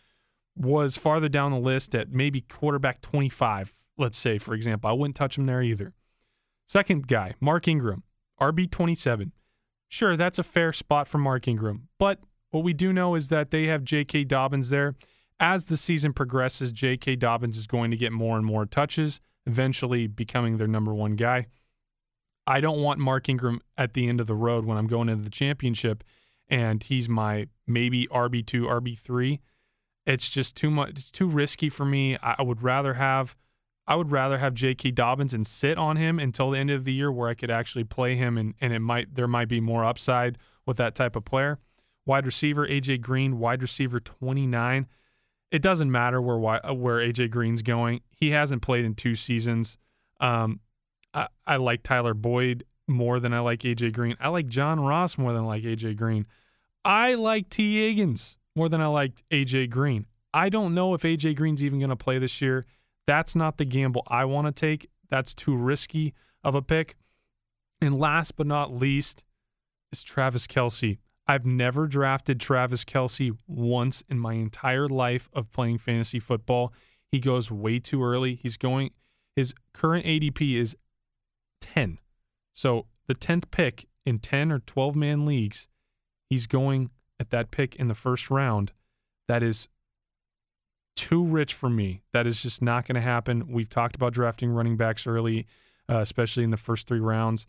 [0.56, 4.90] was farther down the list at maybe quarterback 25, let's say, for example.
[4.90, 5.94] I wouldn't touch him there either.
[6.68, 8.04] Second guy, Mark Ingram,
[8.40, 9.32] RB 27.
[9.88, 11.88] Sure, that's a fair spot for Mark Ingram.
[12.00, 12.20] But
[12.52, 14.24] what we do know is that they have J.K.
[14.24, 14.96] Dobbins there.
[15.40, 17.18] As the season progresses, J.K.
[17.18, 21.48] Dobbins is going to get more and more touches, eventually becoming their number one guy.
[22.48, 25.24] I don't want Mark Ingram at the end of the road when I'm going into
[25.24, 26.04] the championship
[26.48, 29.40] and he's my maybe RB2, RB3.
[30.06, 30.92] It's just too much.
[30.92, 32.18] It's too risky for me.
[32.22, 33.36] I, I would rather have.
[33.88, 34.92] I would rather have J.K.
[34.92, 37.84] Dobbins and sit on him until the end of the year where I could actually
[37.84, 41.24] play him and, and it might there might be more upside with that type of
[41.24, 41.60] player.
[42.06, 44.88] Wide receiver AJ Green, wide receiver 29.
[45.52, 48.02] It doesn't matter where where AJ Green's going.
[48.10, 49.78] He hasn't played in two seasons.
[50.20, 50.62] Um,
[51.14, 54.16] I, I like Tyler Boyd more than I like AJ Green.
[54.20, 56.26] I like John Ross more than I like AJ Green.
[56.84, 60.06] I like Tee Higgins more than I liked AJ Green.
[60.34, 62.64] I don't know if AJ Green's even going to play this year.
[63.08, 64.90] That's not the gamble I want to take.
[65.10, 66.96] That's too risky of a pick.
[67.82, 69.24] And last but not least
[69.92, 70.98] is Travis Kelce.
[71.28, 76.74] I've never drafted Travis Kelce once in my entire life of playing fantasy football.
[77.12, 78.36] He goes way too early.
[78.36, 78.92] He's going,
[79.36, 80.76] his current ADP is
[81.62, 82.00] 10.
[82.54, 85.68] So the 10th pick in 10 or 12 man leagues,
[86.30, 88.72] he's going at that pick in the first round.
[89.28, 89.68] That is
[90.96, 92.02] too rich for me.
[92.14, 93.52] That is just not going to happen.
[93.52, 95.48] We've talked about drafting running backs early,
[95.90, 97.46] uh, especially in the first three rounds.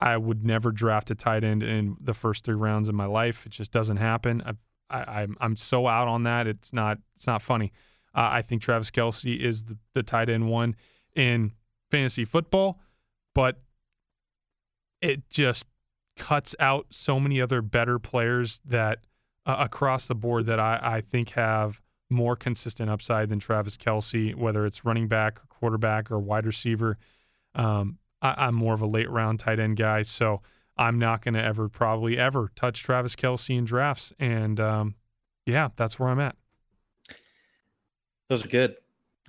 [0.00, 3.46] I would never draft a tight end in the first three rounds of my life.
[3.46, 4.42] It just doesn't happen.
[4.44, 4.58] I've,
[4.88, 6.46] I, am I'm so out on that.
[6.46, 7.72] It's not it's not funny.
[8.14, 10.76] Uh, I think Travis Kelce is the, the tight end one
[11.14, 11.52] in
[11.90, 12.78] fantasy football,
[13.34, 13.60] but
[15.00, 15.66] it just
[16.16, 19.00] cuts out so many other better players that
[19.44, 24.34] uh, across the board that I, I think have more consistent upside than Travis Kelce,
[24.34, 26.98] whether it's running back, or quarterback, or wide receiver.
[27.54, 30.42] Um, I, am more of a late round tight end guy, so
[30.76, 34.12] I'm not going to ever, probably ever, touch Travis Kelce in drafts.
[34.18, 34.94] And um,
[35.46, 36.36] yeah, that's where I'm at.
[38.28, 38.76] Those are good,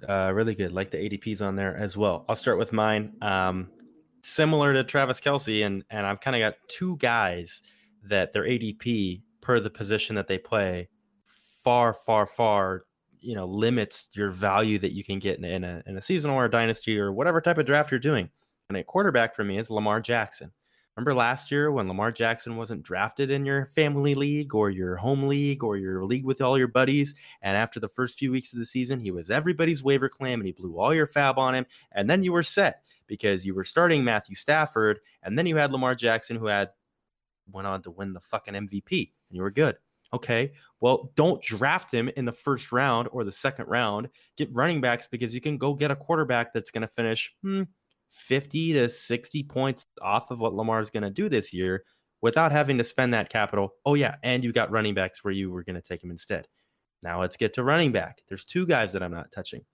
[0.07, 0.71] uh, really good.
[0.71, 2.25] Like the ADPs on there as well.
[2.27, 3.13] I'll start with mine.
[3.21, 3.69] Um,
[4.21, 7.61] similar to Travis Kelce, and and I've kind of got two guys
[8.03, 10.89] that their ADP per the position that they play
[11.63, 12.83] far, far, far,
[13.19, 16.37] you know, limits your value that you can get in, in a in a seasonal
[16.37, 18.29] or a dynasty or whatever type of draft you're doing.
[18.69, 20.51] And a quarterback for me is Lamar Jackson.
[20.97, 25.23] Remember last year when Lamar Jackson wasn't drafted in your family league or your home
[25.23, 27.13] league or your league with all your buddies?
[27.43, 30.47] And after the first few weeks of the season, he was everybody's waiver claim and
[30.47, 31.67] he blew all your FAAB on him.
[31.91, 35.71] And then you were set because you were starting Matthew Stafford, and then you had
[35.71, 36.69] Lamar Jackson, who had
[37.51, 39.77] went on to win the fucking MVP, and you were good.
[40.13, 44.07] Okay, well, don't draft him in the first round or the second round.
[44.37, 47.63] Get running backs because you can go get a quarterback that's going to finish hmm,
[48.11, 51.83] 50 to 60 points off of what Lamar is going to do this year
[52.21, 53.73] without having to spend that capital.
[53.85, 56.47] Oh, yeah, and you got running backs where you were going to take him instead.
[57.03, 58.21] Now let's get to running back.
[58.27, 59.65] There's two guys that I'm not touching.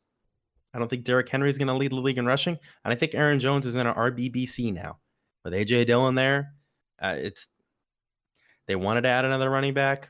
[0.74, 2.96] I don't think Derrick Henry is going to lead the league in rushing, and I
[2.96, 4.98] think Aaron Jones is in an RBBC now
[5.44, 6.54] with AJ Dillon there.
[7.02, 7.48] Uh, it's
[8.68, 10.10] they wanted to add another running back.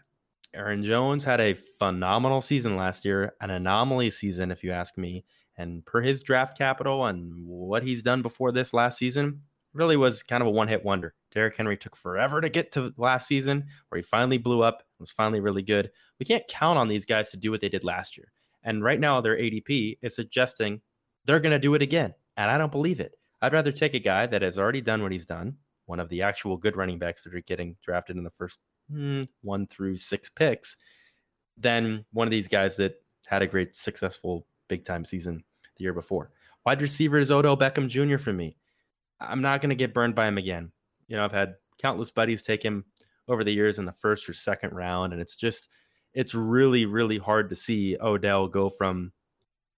[0.53, 5.25] Aaron Jones had a phenomenal season last year, an anomaly season, if you ask me.
[5.57, 9.41] And per his draft capital and what he's done before this last season,
[9.73, 11.15] really was kind of a one hit wonder.
[11.31, 15.11] Derrick Henry took forever to get to last season, where he finally blew up, was
[15.11, 15.89] finally really good.
[16.19, 18.31] We can't count on these guys to do what they did last year.
[18.63, 20.81] And right now, their ADP is suggesting
[21.25, 22.13] they're going to do it again.
[22.37, 23.13] And I don't believe it.
[23.41, 26.21] I'd rather take a guy that has already done what he's done, one of the
[26.21, 28.59] actual good running backs that are getting drafted in the first
[28.89, 30.77] hmm, one through six picks,
[31.57, 32.95] than one of these guys that
[33.25, 35.43] had a great, successful, big time season
[35.77, 36.31] the year before.
[36.65, 38.17] Wide receiver is Odell Beckham Jr.
[38.17, 38.55] for me.
[39.19, 40.71] I'm not going to get burned by him again.
[41.07, 42.85] You know, I've had countless buddies take him
[43.27, 45.67] over the years in the first or second round, and it's just–
[46.13, 49.11] it's really, really hard to see Odell go from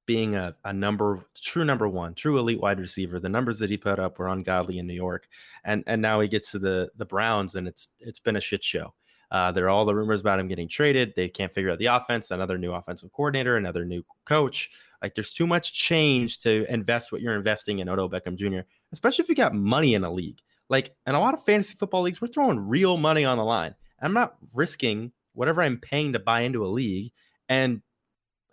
[0.05, 3.19] being a, a number true number one, true elite wide receiver.
[3.19, 5.27] The numbers that he put up were ungodly in New York,
[5.63, 8.63] and and now he gets to the the Browns, and it's it's been a shit
[8.63, 8.93] show.
[9.31, 11.13] Uh, there are all the rumors about him getting traded.
[11.15, 12.31] They can't figure out the offense.
[12.31, 14.69] Another new offensive coordinator, another new coach.
[15.01, 18.67] Like there's too much change to invest what you're investing in Odell Beckham Jr.
[18.91, 20.39] Especially if you got money in a league.
[20.69, 23.75] Like in a lot of fantasy football leagues, we're throwing real money on the line.
[24.01, 27.11] I'm not risking whatever I'm paying to buy into a league
[27.47, 27.81] and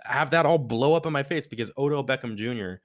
[0.05, 2.81] have that all blow up in my face because Odell Beckham Jr.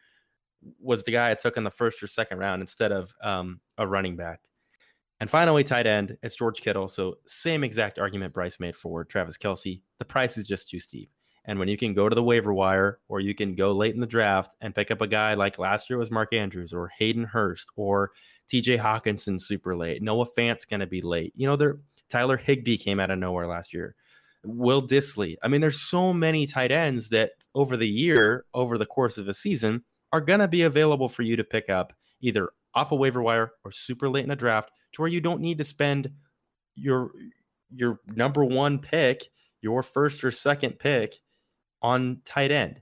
[0.80, 3.88] was the guy I took in the first or second round instead of um, a
[3.88, 4.40] running back.
[5.20, 6.88] And finally, tight end, it's George Kittle.
[6.88, 9.82] So, same exact argument Bryce made for Travis Kelce.
[9.98, 11.10] The price is just too steep.
[11.46, 14.02] And when you can go to the waiver wire or you can go late in
[14.02, 17.24] the draft and pick up a guy like last year was Mark Andrews or Hayden
[17.24, 18.12] Hurst or
[18.52, 20.04] TJ Hockenson super late.
[20.04, 21.32] Noah Fant's going to be late.
[21.38, 21.78] You know, there
[22.10, 23.96] Tyler Higbee came out of nowhere last year.
[24.44, 25.36] Will Dissly.
[25.44, 29.28] I mean, there's so many tight ends that over the year, over the course of
[29.28, 32.96] a season, are going to be available for you to pick up either off a
[32.96, 36.10] waiver wire or super late in a draft to where you don't need to spend
[36.76, 37.12] your
[37.76, 39.28] your number one pick,
[39.62, 41.16] your first or second pick
[41.82, 42.82] on tight end.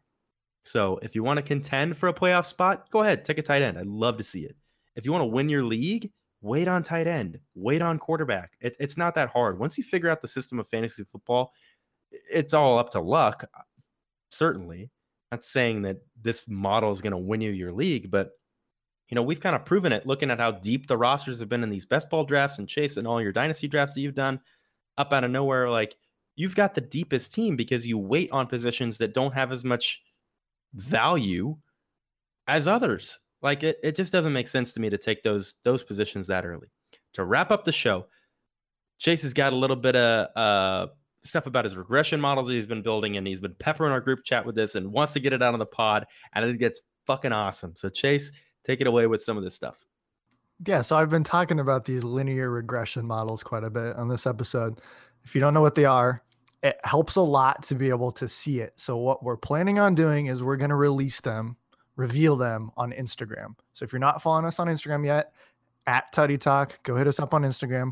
[0.64, 3.62] So if you want to contend for a playoff spot, go ahead, take a tight
[3.62, 3.78] end.
[3.78, 4.56] I'd love to see it.
[4.96, 6.12] If you want to win your league,
[6.46, 8.52] wait on tight end, wait on quarterback.
[8.62, 9.58] It, it's not that hard.
[9.58, 11.52] Once you figure out the system of fantasy football,
[12.12, 13.62] it's all up to luck, uh,
[14.30, 14.92] certainly.
[15.32, 18.34] Not saying that this model is going to win you your league, but
[19.10, 21.64] you know, we've kind of proven it looking at how deep the rosters have been
[21.64, 24.40] in these best ball drafts and chase and all your dynasty drafts that you've done
[25.00, 25.70] up out of nowhere.
[25.70, 25.96] Like
[26.36, 30.04] you've got the deepest team because you wait on positions that don't have as much
[30.74, 31.58] value
[32.48, 33.20] as others.
[33.46, 36.48] Like it, it just doesn't make sense to me to take those those positions that
[36.48, 36.68] early.
[37.14, 38.08] To wrap up the show,
[38.98, 40.92] Chase has got a little bit of uh,
[41.24, 44.24] stuff about his regression models that he's been building, and he's been peppering our group
[44.24, 46.82] chat with this and wants to get it out on the pod, and it gets
[47.06, 47.76] fucking awesome.
[47.78, 48.32] So Chase,
[48.64, 49.86] take it away with some of this stuff.
[50.66, 54.26] Yeah, so I've been talking about these linear regression models quite a bit on this
[54.26, 54.82] episode.
[55.24, 56.24] If you don't know what they are,
[56.64, 58.74] it helps a lot to be able to see it.
[58.76, 61.58] So what we're planning on doing is we're going to release them,
[61.96, 63.56] reveal them on Instagram.
[63.74, 65.34] So if you're not following us on Instagram yet,
[65.88, 67.92] at Tutty Talk, go hit us up on Instagram.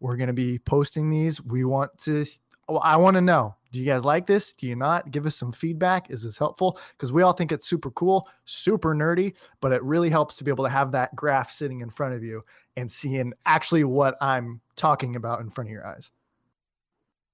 [0.00, 1.42] We're going to be posting these.
[1.42, 2.24] We want to
[2.68, 4.52] well, oh, I want to know do you guys like this?
[4.52, 5.10] Do you not?
[5.10, 6.10] Give us some feedback.
[6.10, 6.78] Is this helpful?
[6.92, 10.50] Because we all think it's super cool, super nerdy, but it really helps to be
[10.50, 12.44] able to have that graph sitting in front of you
[12.76, 16.10] and seeing actually what I'm talking about in front of your eyes.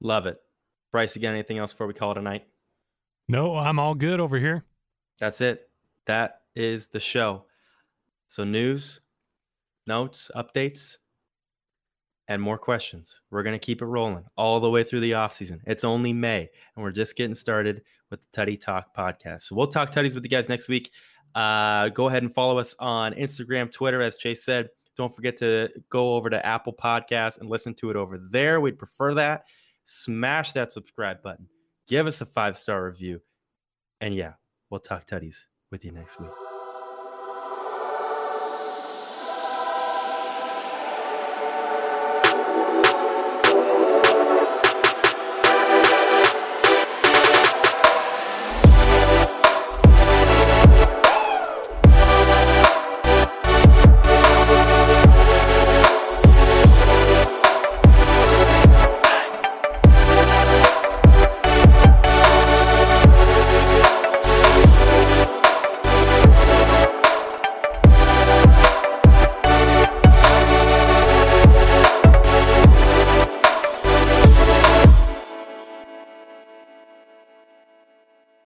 [0.00, 0.40] Love it.
[0.92, 2.46] Bryce, again, anything else before we call it a night?
[3.26, 4.64] No, I'm all good over here.
[5.18, 5.67] That's it.
[6.08, 7.44] That is the show.
[8.28, 9.00] So, news,
[9.86, 10.96] notes, updates,
[12.28, 13.20] and more questions.
[13.30, 15.60] We're going to keep it rolling all the way through the off season.
[15.66, 19.42] It's only May, and we're just getting started with the Tutty Talk podcast.
[19.42, 20.92] So we'll talk Tutties with you guys next week.
[21.34, 24.70] Uh, go ahead and follow us on Instagram, Twitter, as Chase said.
[24.96, 28.62] Don't forget to go over to Apple Podcasts and listen to it over there.
[28.62, 29.44] We'd prefer that.
[29.84, 31.48] Smash that subscribe button.
[31.86, 33.20] Give us a five star review.
[34.00, 34.32] And yeah,
[34.70, 36.47] we'll talk Tutties with you next week.